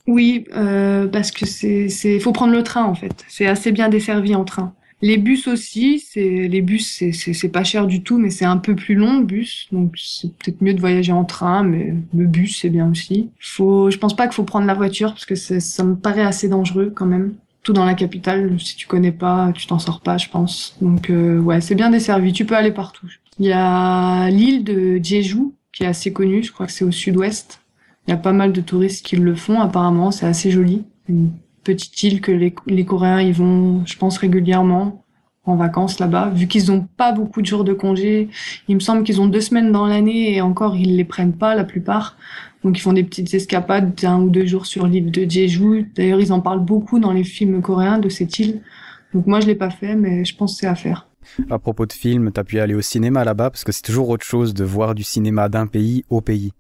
[0.07, 3.25] Oui, euh, parce que c'est c'est faut prendre le train en fait.
[3.29, 4.73] C'est assez bien desservi en train.
[5.03, 8.77] Les bus aussi, c'est les bus c'est pas cher du tout, mais c'est un peu
[8.77, 12.61] plus long le bus, donc c'est peut-être mieux de voyager en train, mais le bus
[12.61, 13.31] c'est bien aussi.
[13.41, 16.49] Faut, je pense pas qu'il faut prendre la voiture parce que ça me paraît assez
[16.49, 17.35] dangereux quand même.
[17.65, 20.77] Tout dans la capitale, si tu connais pas, tu t'en sors pas, je pense.
[20.81, 22.33] Donc ouais, c'est bien desservi.
[22.33, 23.09] Tu peux aller partout.
[23.39, 26.43] Il y a l'île de Jeju qui est assez connue.
[26.43, 27.61] Je crois que c'est au sud-ouest.
[28.07, 29.61] Il y a pas mal de touristes qui le font.
[29.61, 30.85] Apparemment, c'est assez joli.
[31.09, 31.33] Une
[31.63, 35.05] petite île que les, Coréens y vont, je pense, régulièrement
[35.45, 36.31] en vacances là-bas.
[36.35, 38.29] Vu qu'ils ont pas beaucoup de jours de congé,
[38.69, 41.55] il me semble qu'ils ont deux semaines dans l'année et encore ils les prennent pas
[41.55, 42.17] la plupart.
[42.65, 45.93] Donc ils font des petites escapades d'un ou deux jours sur l'île de Jeju.
[45.95, 48.63] D'ailleurs, ils en parlent beaucoup dans les films coréens de cette île.
[49.13, 51.07] Donc moi, je l'ai pas fait, mais je pense que c'est à faire.
[51.51, 54.25] À propos de films, t'as pu aller au cinéma là-bas parce que c'est toujours autre
[54.25, 56.53] chose de voir du cinéma d'un pays au pays.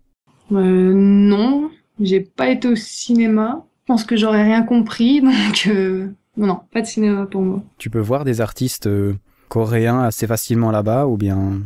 [0.52, 3.64] Euh, non, j'ai pas été au cinéma.
[3.82, 7.62] Je pense que j'aurais rien compris, donc euh, non, pas de cinéma pour moi.
[7.78, 9.14] Tu peux voir des artistes euh,
[9.48, 11.60] coréens assez facilement là-bas ou bien,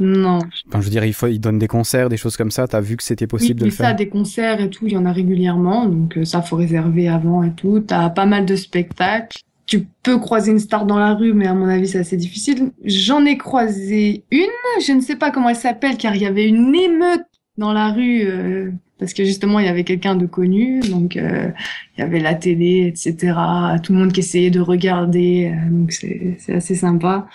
[0.00, 0.38] Non.
[0.68, 2.66] enfin, je veux dire, il faut, ils donnent des concerts, des choses comme ça.
[2.68, 3.96] T'as vu que c'était possible de oui, le ça, faire?
[3.96, 7.42] des concerts et tout, il y en a régulièrement, donc euh, ça faut réserver avant
[7.42, 7.80] et tout.
[7.80, 9.38] T'as pas mal de spectacles.
[9.66, 12.72] Tu peux croiser une star dans la rue, mais à mon avis, c'est assez difficile.
[12.84, 14.46] J'en ai croisé une,
[14.84, 17.24] je ne sais pas comment elle s'appelle, car il y avait une émeute
[17.56, 21.50] dans la rue, euh, parce que justement, il y avait quelqu'un de connu, donc euh,
[21.96, 23.34] il y avait la télé, etc.
[23.82, 27.26] Tout le monde qui essayait de regarder, euh, donc c'est assez sympa.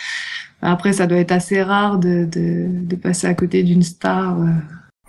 [0.61, 4.37] Après, ça doit être assez rare de, de, de passer à côté d'une star.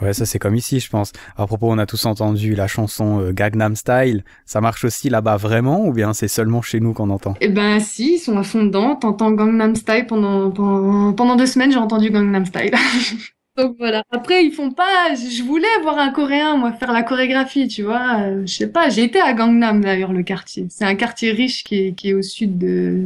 [0.03, 1.13] Ouais, ça c'est comme ici, je pense.
[1.37, 4.25] À propos, on a tous entendu la chanson euh, Gangnam Style.
[4.47, 7.35] Ça marche aussi là-bas vraiment ou bien c'est seulement chez nous qu'on entend?
[7.41, 8.97] Eh ben si, ils sont à fond dedans.
[8.97, 12.73] T'entends Gangnam Style pendant, pendant, deux semaines, j'ai entendu Gangnam Style.
[13.57, 14.05] Donc voilà.
[14.11, 15.15] Après, ils font pas.
[15.15, 18.21] Je voulais voir un Coréen, moi, faire la chorégraphie, tu vois.
[18.21, 18.89] Euh, je sais pas.
[18.89, 20.67] J'ai été à Gangnam d'ailleurs, le quartier.
[20.71, 23.03] C'est un quartier riche qui est au sud de,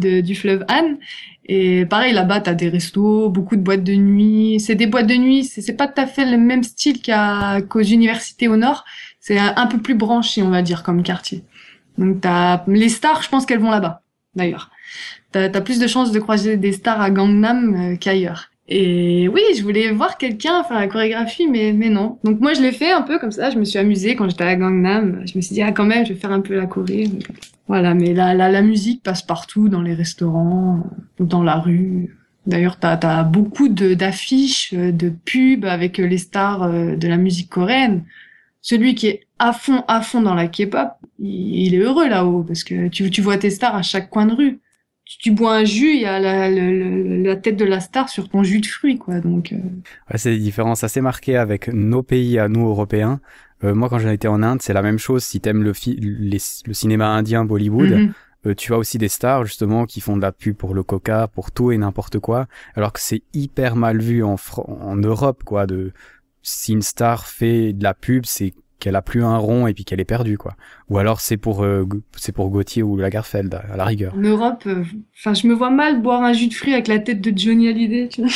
[0.00, 0.96] du fleuve Han.
[1.46, 4.60] Et pareil, là-bas, t'as des restos, beaucoup de boîtes de nuit.
[4.60, 5.44] C'est des boîtes de nuit.
[5.44, 8.84] C'est pas tout à fait le même style qu'à qu'aux universités au nord.
[9.20, 11.42] C'est un, un peu plus branché, on va dire, comme quartier.
[11.98, 14.02] Donc t'as les stars, je pense qu'elles vont là-bas.
[14.34, 14.70] D'ailleurs,
[15.32, 18.50] t'as as plus de chances de croiser des stars à Gangnam euh, qu'ailleurs.
[18.72, 22.18] Et oui, je voulais voir quelqu'un faire la chorégraphie, mais mais non.
[22.22, 23.50] Donc moi je l'ai fait un peu comme ça.
[23.50, 25.22] Je me suis amusée quand j'étais à Gangnam.
[25.26, 27.10] Je me suis dit ah quand même, je vais faire un peu la choré.
[27.66, 30.84] Voilà, mais la la, la musique passe partout, dans les restaurants,
[31.18, 32.16] dans la rue.
[32.46, 37.16] D'ailleurs, t'as as beaucoup d'affiches, euh, de pubs avec euh, les stars euh, de la
[37.16, 38.04] musique coréenne.
[38.62, 42.42] Celui qui est à fond, à fond dans la K-pop, il, il est heureux là-haut
[42.44, 44.60] parce que tu, tu vois tes stars à chaque coin de rue.
[45.10, 47.80] Tu, tu bois un jus, il y a la, le- le- la tête de la
[47.80, 49.18] star sur ton jus de fruits, quoi.
[49.18, 49.56] Donc, euh,
[50.08, 53.20] Ouais, c'est des différences assez marquées avec nos pays à nous Européens.
[53.64, 55.24] Euh, moi, quand j'ai été en Inde, c'est la même chose.
[55.24, 58.12] Si t'aimes le, les- le cinéma indien, Bollywood, mhm.
[58.46, 61.26] euh, tu as aussi des stars justement qui font de la pub pour le Coca,
[61.26, 62.46] pour tout et n'importe quoi,
[62.76, 65.66] alors que c'est hyper mal vu en, Fran- en Europe, quoi.
[65.66, 65.92] De
[66.42, 69.84] si une star fait de la pub, c'est qu'elle a plus un rond et puis
[69.84, 70.54] qu'elle est perdue, quoi.
[70.88, 74.14] Ou alors c'est pour euh, c'est pour Gauthier ou Lagerfeld à la rigueur.
[74.14, 74.82] en Europe, euh,
[75.16, 77.68] enfin, je me vois mal boire un jus de fruits avec la tête de Johnny
[77.68, 78.30] Hallyday, tu vois.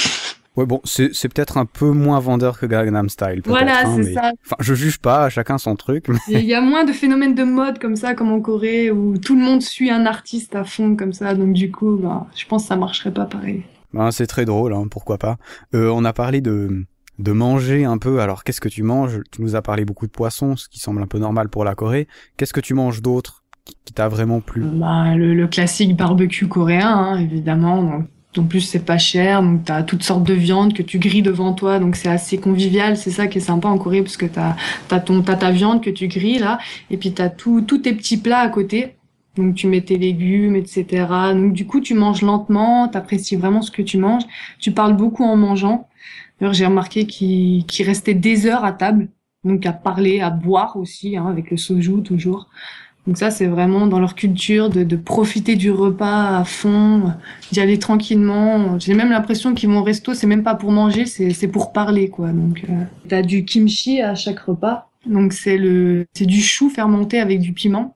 [0.57, 3.43] Ouais, bon, c'est c'est peut-être un peu moins vendeur que Gangnam Style.
[3.45, 4.31] Voilà, hein, c'est ça.
[4.47, 6.07] Enfin, je juge pas, chacun son truc.
[6.09, 9.19] mais- Il y a moins de phénomènes de mode comme ça, comme en Corée, où
[9.19, 11.35] tout le monde suit un artiste à fond comme ça.
[11.35, 13.65] Donc du coup, bah, je pense que ça marcherait pas pareil.
[13.93, 15.39] Ben, c'est très drôle, hein, pourquoi pas.
[15.75, 16.85] Euh, on a parlé de,
[17.19, 18.21] de manger un peu.
[18.21, 19.21] Alors, qu'est-ce que tu manges?
[19.31, 21.75] Tu nous as parlé beaucoup de poissons, ce qui semble un peu normal pour la
[21.75, 22.09] Corée.
[22.37, 24.63] Qu'est-ce que tu manges d'autre qui, t'a vraiment plu?
[24.63, 27.83] Bah, le, le classique barbecue coréen, hein, évidemment.
[27.83, 29.43] Donc, en plus, c'est pas cher.
[29.43, 31.79] Donc, t'as toutes sortes de viandes que tu grilles devant toi.
[31.79, 32.97] Donc, c'est assez convivial.
[32.97, 34.57] C'est ça qui est sympa en Corée, parce que t'as,
[34.89, 36.59] t'as ton, t'as ta viande que tu grilles, là.
[36.91, 38.97] Et puis, t'as tout, tous tes petits plats à côté.
[39.37, 41.07] Donc, tu mets tes légumes, etc.
[41.33, 42.89] Donc, du coup, tu manges lentement.
[42.89, 44.25] T'apprécies vraiment ce que tu manges.
[44.59, 45.89] Tu parles beaucoup en mangeant.
[46.41, 49.09] D'ailleurs, j'ai remarqué qu'ils, qu'ils restaient des heures à table.
[49.45, 52.49] Donc, à parler, à boire aussi, hein, avec le soju, toujours.
[53.07, 57.13] Donc ça, c'est vraiment dans leur culture de, de profiter du repas à fond,
[57.53, 58.79] d'y aller tranquillement.
[58.79, 61.73] J'ai même l'impression qu'ils vont au resto, c'est même pas pour manger, c'est c'est pour
[61.73, 62.31] parler, quoi.
[62.33, 64.89] Donc, euh, t'as du kimchi à chaque repas?
[65.05, 67.95] Donc c'est le c'est du chou fermenté avec du piment.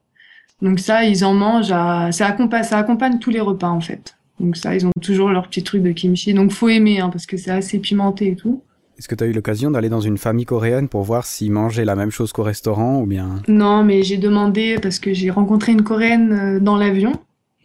[0.61, 4.15] Donc ça, ils en mangent à ça accompagne ça accompagne tous les repas en fait.
[4.39, 6.33] Donc ça, ils ont toujours leur petit truc de kimchi.
[6.33, 8.61] Donc faut aimer hein, parce que c'est assez pimenté et tout.
[8.97, 11.85] Est-ce que tu as eu l'occasion d'aller dans une famille coréenne pour voir s'ils mangeaient
[11.85, 13.41] la même chose qu'au restaurant ou bien?
[13.47, 17.13] Non, mais j'ai demandé parce que j'ai rencontré une coréenne euh, dans l'avion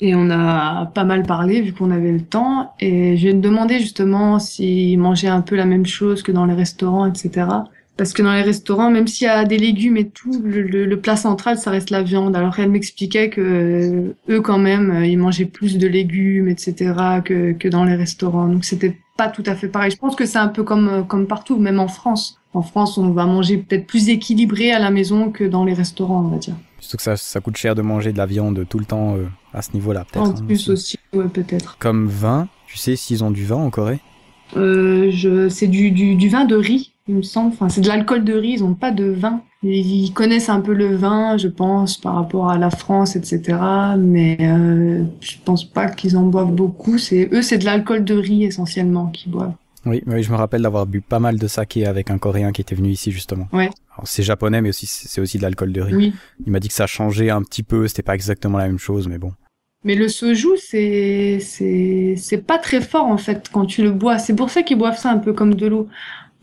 [0.01, 3.35] et on a pas mal parlé vu qu'on avait le temps et je lui ai
[3.35, 7.47] demandé justement s'ils mangeaient un peu la même chose que dans les restaurants, etc.
[7.97, 10.85] Parce que dans les restaurants, même s'il y a des légumes et tout, le, le,
[10.85, 12.35] le, plat central, ça reste la viande.
[12.35, 16.93] Alors elle m'expliquait que euh, eux, quand même, euh, ils mangeaient plus de légumes, etc.,
[17.25, 18.49] que, que dans les restaurants.
[18.49, 19.91] Donc c'était pas tout à fait pareil.
[19.91, 22.41] Je pense que c'est un peu comme euh, comme partout, même en France.
[22.53, 26.25] En France, on va manger peut-être plus équilibré à la maison que dans les restaurants,
[26.25, 26.55] on va dire.
[26.79, 29.25] Surtout que ça, ça coûte cher de manger de la viande tout le temps euh,
[29.53, 30.25] à ce niveau-là, peut-être.
[30.25, 31.77] En hein, plus aussi, ouais, peut-être.
[31.79, 34.01] Comme vin, tu sais s'ils ont du vin en Corée?
[34.57, 37.53] Euh, je, c'est du, du, du vin de riz il me semble.
[37.53, 39.43] Enfin, c'est de l'alcool de riz, ils n'ont pas de vin.
[39.63, 43.59] Ils connaissent un peu le vin, je pense, par rapport à la France, etc.
[43.99, 46.99] Mais euh, je pense pas qu'ils en boivent beaucoup.
[46.99, 49.55] C'est eux, c'est de l'alcool de riz essentiellement qu'ils boivent.
[49.87, 52.63] Oui, oui, je me rappelle d'avoir bu pas mal de saké avec un Coréen qui
[52.63, 53.49] était venu ici justement.
[53.53, 53.69] Ouais.
[54.05, 55.95] C'est japonais, mais aussi c'est aussi de l'alcool de riz.
[55.95, 56.15] Oui.
[56.47, 59.09] Il m'a dit que ça changeait un petit peu, c'était pas exactement la même chose,
[59.09, 59.33] mais bon.
[59.85, 64.19] Mais le soju, c'est c'est c'est pas très fort en fait quand tu le bois.
[64.19, 65.89] C'est pour ça qu'ils boivent ça un peu comme de l'eau.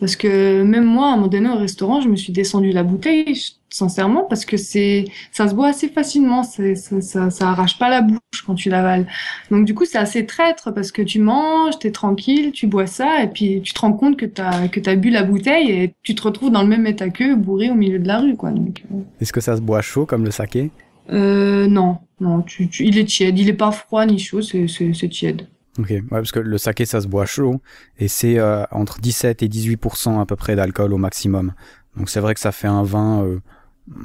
[0.01, 2.81] Parce que même moi, à un moment donné au restaurant, je me suis descendu la
[2.81, 3.39] bouteille,
[3.69, 8.01] sincèrement, parce que c'est, ça se boit assez facilement, ça, ça, ça arrache pas la
[8.01, 9.05] bouche quand tu l'avales.
[9.51, 13.21] Donc du coup, c'est assez traître parce que tu manges, t'es tranquille, tu bois ça,
[13.21, 16.15] et puis tu te rends compte que t'as que t'as bu la bouteille et tu
[16.15, 18.49] te retrouves dans le même état qu'eux, bourré au milieu de la rue, quoi.
[18.49, 18.81] Donc.
[18.91, 19.01] Euh...
[19.21, 20.71] Est-ce que ça se boit chaud comme le saké?
[21.11, 24.65] Euh, non, non, tu, tu, il est tiède, il est pas froid ni chaud, c'est
[24.67, 25.45] c'est tiède.
[25.79, 27.61] Ok, ouais, parce que le saké ça se boit chaud
[27.97, 31.53] et c'est euh, entre 17 et 18% à peu près d'alcool au maximum.
[31.95, 33.39] Donc c'est vrai que ça fait un vin euh,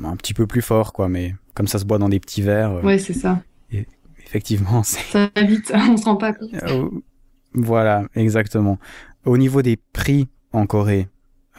[0.04, 2.72] un petit peu plus fort quoi, mais comme ça se boit dans des petits verres.
[2.72, 3.40] Euh, ouais, c'est ça.
[3.72, 3.86] Et
[4.24, 5.00] effectivement, c'est.
[5.10, 6.50] Ça va vite, on se rend pas compte.
[7.54, 8.78] voilà, exactement.
[9.24, 11.08] Au niveau des prix en Corée,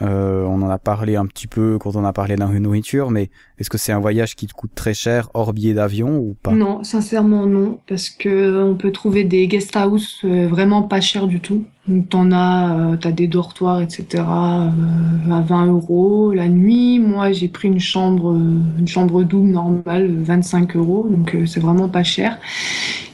[0.02, 3.10] euh, on en a parlé un petit peu quand on a parlé de la nourriture,
[3.10, 6.36] mais est-ce que c'est un voyage qui te coûte très cher hors billet d'avion ou
[6.40, 6.52] pas?
[6.52, 11.26] Non, sincèrement non, parce que on peut trouver des guest house euh, vraiment pas chers
[11.26, 11.64] du tout.
[11.88, 14.06] Donc t'en as, euh, t'as des dortoirs, etc.
[14.18, 17.00] Euh, à 20 euros la nuit.
[17.00, 18.34] Moi j'ai pris une chambre,
[18.78, 22.38] une chambre double normale, 25 euros, donc c'est vraiment pas cher.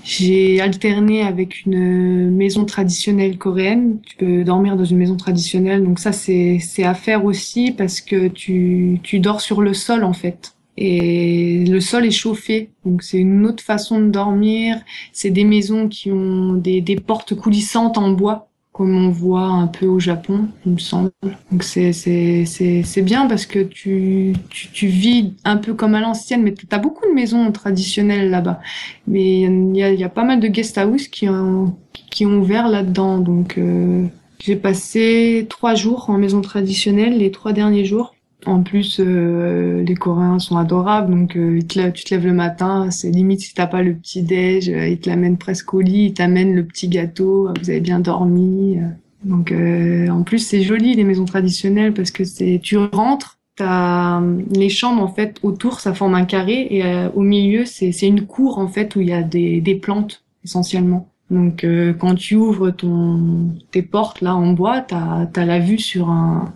[0.05, 4.01] J'ai alterné avec une maison traditionnelle coréenne.
[4.03, 8.29] Tu peux dormir dans une maison traditionnelle, donc ça c'est à faire aussi parce que
[8.29, 10.57] tu tu dors sur le sol en fait.
[10.77, 14.77] Et le sol est chauffé, donc c'est une autre façon de dormir.
[15.13, 19.69] C'est des maisons qui ont des, des portes coulissantes en bois, comme on voit un
[19.69, 21.13] peu au Japon, il me semble.
[21.53, 26.55] Donc c'est bien parce que tu tu tu vis un peu comme à l'ancienne, mais
[26.55, 28.61] t'as beaucoup de maisons traditionnelles là-bas.
[29.07, 31.77] Mais il y a y a pas mal de guest house qui ont
[32.11, 33.19] qui ont ouvert là-dedans.
[33.19, 34.07] Donc euh,
[34.41, 38.14] j'ai passé trois jours en maison traditionnelle les trois derniers jours.
[38.47, 43.11] En plus, euh, les Coréens sont adorables, donc euh, tu te lèves le matin, c'est
[43.11, 46.15] limite si t'as pas le petit déj, euh, ils te l'amènent presque au lit, ils
[46.15, 48.79] t'amènent le petit gâteau, vous avez bien dormi.
[49.25, 54.21] Donc euh, en plus c'est joli les maisons traditionnelles parce que c'est tu rentres, t'as
[54.51, 58.07] les chambres en fait autour ça forme un carré et euh, au milieu c'est c'est
[58.07, 61.09] une cour en fait où il y a des des plantes essentiellement.
[61.31, 65.79] Donc euh, quand tu ouvres ton tes portes là en bois, t'as as la vue
[65.79, 66.53] sur un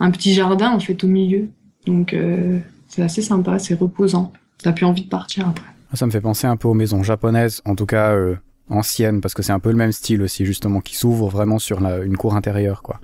[0.00, 1.48] un petit jardin en fait au milieu.
[1.86, 4.32] Donc euh, c'est assez sympa, c'est reposant.
[4.58, 5.64] T'as plus envie de partir après.
[5.94, 8.36] Ça me fait penser un peu aux maisons japonaises, en tout cas euh,
[8.68, 11.84] anciennes, parce que c'est un peu le même style aussi justement, qui s'ouvre vraiment sur
[11.84, 13.00] une cour intérieure quoi.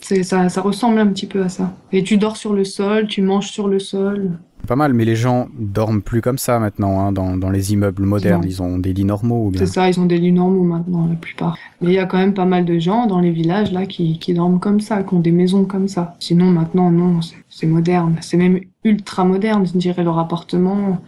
[0.00, 1.74] Ça, ça ressemble un petit peu à ça.
[1.92, 4.38] Et tu dors sur le sol, tu manges sur le sol.
[4.66, 8.02] Pas mal, mais les gens dorment plus comme ça maintenant, hein, dans, dans les immeubles
[8.04, 8.42] modernes.
[8.42, 8.46] Non.
[8.48, 11.56] Ils ont des lits normaux C'est ça, ils ont des lits normaux maintenant, la plupart.
[11.80, 14.18] Mais il y a quand même pas mal de gens dans les villages là qui,
[14.18, 16.16] qui dorment comme ça, qui ont des maisons comme ça.
[16.18, 18.16] Sinon, maintenant, non, c'est- moderne.
[18.20, 20.98] C'est même ultra moderne, je dirais, leur appartement.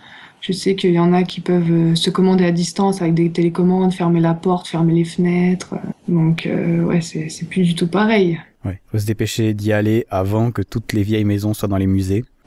[0.40, 3.30] Je sais qu'il y en a qui peuvent euh, se commander à distance avec des
[3.30, 5.74] télécommandes, fermer la porte, fermer les fenêtres.
[6.08, 8.38] Donc, euh, ouais, c'est plus du tout pareil.
[8.64, 11.86] Ouais, faut se dépêcher d'y aller avant que toutes les vieilles maisons soient dans les
[11.86, 12.24] musées.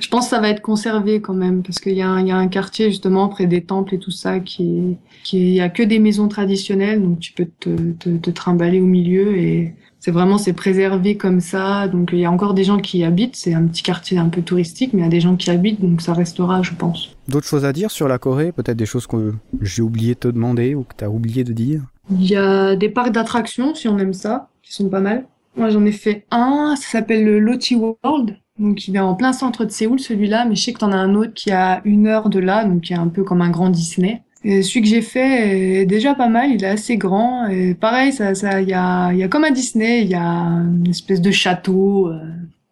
[0.00, 2.28] Je pense que ça va être conservé quand même parce qu'il y, a un- il
[2.28, 5.60] y a un quartier justement près des temples et tout ça qui qui il y
[5.60, 9.74] a que des maisons traditionnelles donc tu peux te, te, te trimballer au milieu et
[10.00, 11.88] c'est vraiment c'est préservé comme ça.
[11.88, 13.36] Donc il y a encore des gens qui y habitent.
[13.36, 15.52] C'est un petit quartier un peu touristique mais il y a des gens qui y
[15.52, 17.16] habitent donc ça restera je pense.
[17.28, 18.52] D'autres choses à dire sur la Corée?
[18.52, 21.80] Peut-être des choses que j'ai oublié de te demander ou que t'as oublié de dire?
[22.10, 25.26] Il y a des parcs d'attractions si on aime ça sont pas mal.
[25.56, 29.32] Moi j'en ai fait un ça s'appelle le Loti World Donc il est en plein
[29.32, 32.06] centre de Séoul celui-là, mais je sais que t'en as un autre qui a une
[32.06, 34.22] heure de là, donc qui est un peu comme un grand Disney.
[34.44, 37.46] Celui que j'ai fait est déjà pas mal, il est assez grand.
[37.46, 40.22] Et pareil, ça, ça, il y a, y a comme à Disney, il y a
[40.24, 42.18] une espèce de château, euh,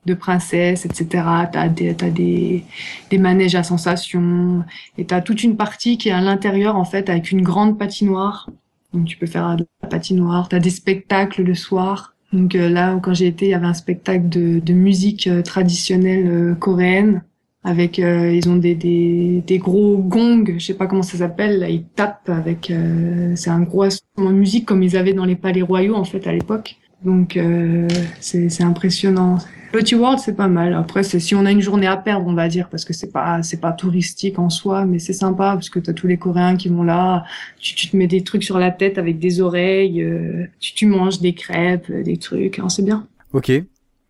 [0.06, 1.24] de princesse, etc.
[1.52, 2.64] T'as des, t'as des,
[3.10, 4.64] des manèges à sensations,
[4.98, 8.48] et t'as toute une partie qui est à l'intérieur en fait avec une grande patinoire.
[8.92, 10.48] Donc tu peux faire de la patinoire.
[10.48, 12.14] T'as des spectacles le soir.
[12.32, 16.26] Donc euh, là, quand j'ai été, il y avait un spectacle de, musique euh, traditionnelle
[16.28, 17.22] euh, coréenne
[17.62, 21.58] avec euh, ils ont des, des, des gros gongs, je sais pas comment ça s'appelle,
[21.58, 25.26] là ils tapent avec euh, c'est un gros instrument de musique comme ils avaient dans
[25.26, 26.76] les palais royaux en fait à l'époque.
[27.04, 27.88] Donc euh,
[28.20, 29.38] c'est impressionnant.
[29.72, 30.74] Petit World c'est pas mal.
[30.74, 33.12] Après c'est si on a une journée à perdre on va dire parce que c'est
[33.12, 36.56] pas c'est pas touristique en soi mais c'est sympa parce que t'as tous les Coréens
[36.56, 37.24] qui vont là,
[37.58, 40.86] tu, tu te mets des trucs sur la tête avec des oreilles, euh, tu, tu
[40.86, 43.06] manges des crêpes, des trucs, hein, c'est bien.
[43.32, 43.52] Ok,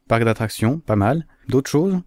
[0.09, 1.27] parc d'attractions, pas mal.
[1.49, 2.01] D'autres choses?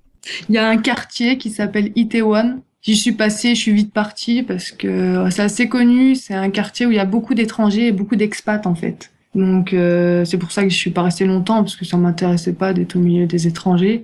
[0.50, 2.62] Il y a un quartier qui s'appelle Itaewon.
[2.82, 6.16] J'y suis passée, je suis vite partie parce que euh, c'est assez connu.
[6.16, 9.12] C'est un quartier où il y a beaucoup d'étrangers et beaucoup d'expats en fait.
[9.36, 12.54] Donc euh, c'est pour ça que je suis pas restée longtemps parce que ça m'intéressait
[12.54, 14.04] pas d'être au milieu des étrangers.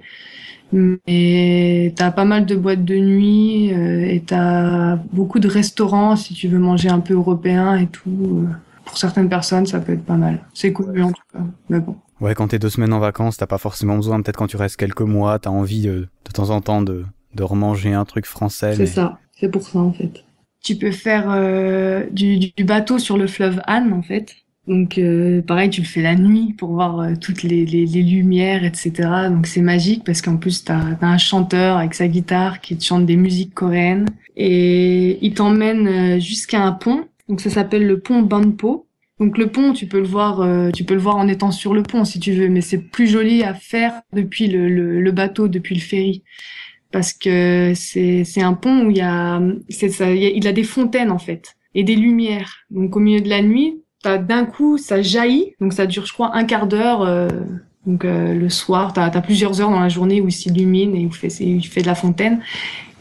[0.71, 6.33] Mais t'as pas mal de boîtes de nuit euh, et t'as beaucoup de restaurants si
[6.33, 8.45] tu veux manger un peu européen et tout.
[8.47, 8.53] Euh,
[8.85, 10.45] Pour certaines personnes, ça peut être pas mal.
[10.53, 11.39] C'est cool en tout cas.
[11.69, 11.95] Mais bon.
[12.21, 14.21] Ouais, quand t'es deux semaines en vacances, t'as pas forcément besoin.
[14.21, 17.43] Peut-être quand tu restes quelques mois, t'as envie de, de temps en temps de, de
[17.43, 18.73] remanger un truc français.
[18.73, 20.23] C'est mais- ça, c'est pour ça en fait.
[20.61, 24.35] Tu peux faire euh, du, du bateau sur le fleuve Han en fait.
[24.69, 28.91] Donc euh, pareil, tu le fais la nuit pour voir euh, toutes les, lumières, etc.
[29.31, 32.83] Donc c'est magique parce qu'en plus t'as as un chanteur avec sa guitare qui te
[32.83, 34.05] chante des musiques coréennes
[34.37, 37.07] et il t'emmène euh, jusqu'à un pont.
[37.27, 38.85] Donc ça s'appelle le pont Banpo.
[39.19, 41.83] Donc le pont, tu peux le voir, tu peux le voir en étant sur le
[41.83, 45.81] pont si tu veux, mais c'est plus joli à faire depuis le, bateau, depuis le
[45.81, 46.23] ferry
[46.91, 50.63] parce que c'est un pont où il y a ça y a- il a des
[50.63, 55.01] fontaines en fait et des lumières donc au milieu de la nuit d'un coup ça
[55.01, 57.27] jaillit donc ça dure je crois un quart d'heure euh,
[57.85, 58.93] donc euh, le soir.
[58.93, 61.65] T'as as plusieurs heures dans la journée où il s'illumine et où il fait il
[61.65, 62.41] fait de la fontaine.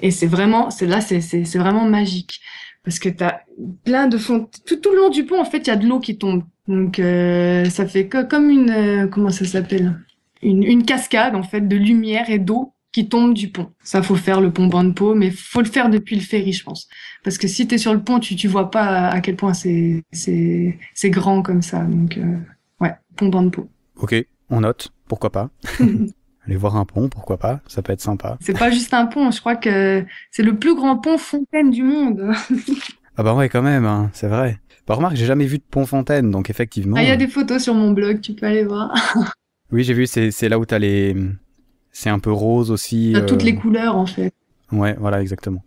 [0.01, 2.41] Et c'est vraiment c'est là c'est vraiment magique.
[2.85, 3.41] Parce que t'as
[3.85, 5.87] plein de fontaines tout, tout le long du pont en fait il y a de
[5.87, 6.45] l'eau qui tombe.
[6.69, 9.99] Donc euh, ça fait comme une euh, comment ça s'appelle?
[10.41, 13.71] Une, une cascade en fait de lumière et d'eau qui tombe du pont.
[13.85, 16.89] Ça faut faire le pont Banpo, mais faut le faire depuis le ferry, je pense,
[17.23, 20.03] parce que si t'es sur le pont, tu tu vois pas à quel point c'est
[20.11, 21.85] c'est c'est grand comme ça.
[21.85, 22.39] Donc euh,
[22.81, 23.69] ouais, pont Banpo.
[23.97, 24.17] Ok,
[24.51, 24.93] on note.
[25.07, 25.51] Pourquoi pas?
[26.45, 27.61] Aller voir un pont, pourquoi pas?
[27.69, 28.37] Ça peut être sympa.
[28.41, 31.85] c'est pas juste un pont, je crois que c'est le plus grand pont fontaine du
[31.85, 32.33] monde.
[33.21, 34.61] Ah bah ouais, quand même, hein, c'est vrai.
[34.87, 36.97] Bah remarque, j'ai jamais vu de pont fontaine, donc effectivement.
[36.97, 38.95] Ah, il y a des photos sur mon blog, tu peux aller voir.
[39.71, 41.15] Oui, j'ai vu, c'est c'est là où t'as les.
[41.93, 43.13] C'est un peu rose aussi.
[43.27, 44.33] Toutes euh, les couleurs en fait.
[44.73, 45.63] Ouais, voilà, exactement.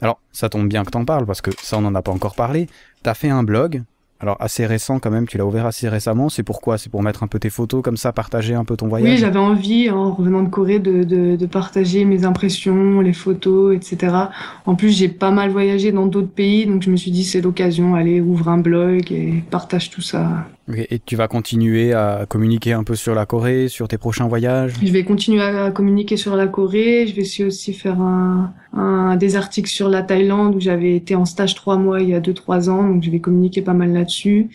[0.00, 2.34] Alors, ça tombe bien que t'en parles, parce que ça, on n'en a pas encore
[2.34, 2.68] parlé.
[3.02, 3.82] T'as fait un blog,
[4.20, 6.28] alors assez récent quand même, tu l'as ouvert assez récemment.
[6.28, 6.78] C'est pourquoi?
[6.78, 9.18] C'est pour mettre un peu tes photos comme ça, partager un peu ton Oui, voyage?
[9.18, 14.32] j'avais envie, en revenant de Corée, de, de, de partager mes impressions, les photos, etc.
[14.66, 17.40] En plus, j'ai pas mal voyagé dans d'autres pays, donc je me suis dit, c'est
[17.40, 20.48] l'occasion, allez, ouvre un blog et partage tout ça.
[20.76, 24.74] Et tu vas continuer à communiquer un peu sur la Corée, sur tes prochains voyages?
[24.82, 27.06] Je vais continuer à communiquer sur la Corée.
[27.06, 31.14] Je vais aussi- aussi faire un, un, des articles sur la Thaïlande où j'avais été
[31.14, 33.72] en stage trois mois il y a deux, trois ans, donc je vais communiquer pas
[33.74, 34.48] mal là-dessus.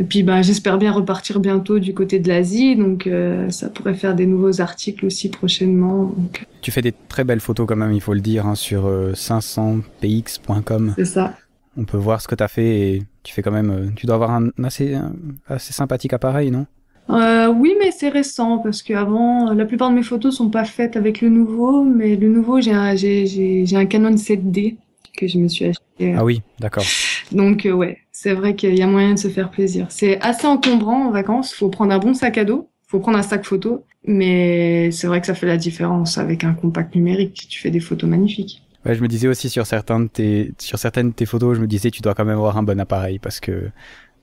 [0.00, 3.94] Et puis, bah, j'espère bien repartir bientôt du côté de l'Asie, donc euh, ça pourrait
[3.94, 6.04] faire des nouveaux articles aussi prochainement.
[6.16, 8.86] Donc, Tu fais des très belles photos quand même, il faut le dire, hein, sur
[8.86, 10.94] euh, 500px.com.
[10.96, 11.34] c'est ça.
[11.78, 13.70] On peut voir ce que t'as fait et tu fais quand même.
[13.70, 15.12] euh, tu dois avoir un assez, un
[15.46, 16.66] assez sympathique appareil, non?
[17.10, 20.96] Euh, oui, mais c'est récent parce qu'avant, la plupart de mes photos sont pas faites
[20.96, 24.76] avec le nouveau, mais le nouveau, j'ai un, j'ai, un Canon 7D
[25.16, 26.14] que je me suis acheté.
[26.16, 26.84] Ah oui, d'accord.
[27.32, 29.86] Donc euh, ouais, c'est vrai qu'il y a moyen de se faire plaisir.
[29.88, 31.54] C'est assez encombrant en vacances.
[31.54, 35.20] Faut prendre un bon sac à dos, faut prendre un sac photo, mais c'est vrai
[35.20, 37.46] que ça fait la différence avec un compact numérique.
[37.48, 38.62] Tu fais des photos magnifiques.
[38.88, 41.60] Ouais, je me disais aussi sur certains de tes, sur certaines de tes photos, je
[41.60, 43.70] me disais tu dois quand même avoir un bon appareil parce que,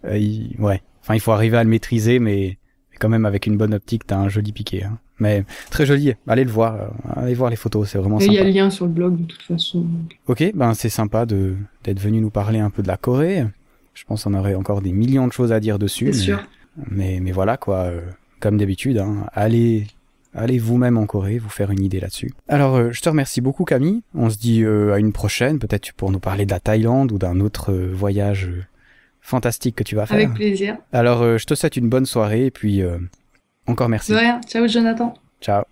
[0.06, 2.58] euh, il- ouais, enfin il faut arriver à le maîtriser, mais
[3.00, 4.84] quand même avec une bonne optique, t'as un joli piqué.
[4.84, 4.98] Hein.
[5.20, 6.14] Mais très joli.
[6.28, 8.50] Allez le voir, euh, allez voir les photos, c'est vraiment Et il y a sympa.
[8.50, 9.86] le lien sur le blog de toute façon.
[10.28, 13.46] Ok, ben c'est sympa de d'être venu nous parler un peu de la Corée.
[13.94, 16.08] Je pense qu'on aurait encore des millions de choses à dire dessus.
[16.12, 16.44] C'est mais- sûr.
[16.90, 18.02] Mais, mais voilà, quoi, euh,
[18.42, 19.88] comme d'habitude, hein, allez,
[20.36, 22.32] allez vous-même en Corée, vous faire une idée là-dessus.
[22.48, 24.04] Alors, euh, je te remercie beaucoup, Camille.
[24.14, 27.18] On se dit euh, à une prochaine, peut-être pour nous parler de la Thaïlande ou
[27.18, 28.50] d'un autre euh, voyage
[29.22, 30.18] fantastique que tu vas faire.
[30.18, 30.78] Avec plaisir.
[30.94, 32.84] Alors, je te souhaite une bonne soirée et puis
[33.66, 34.12] encore merci.
[34.12, 34.40] De rien.
[34.48, 35.16] Ciao Jonathan.
[35.42, 35.66] Ciao.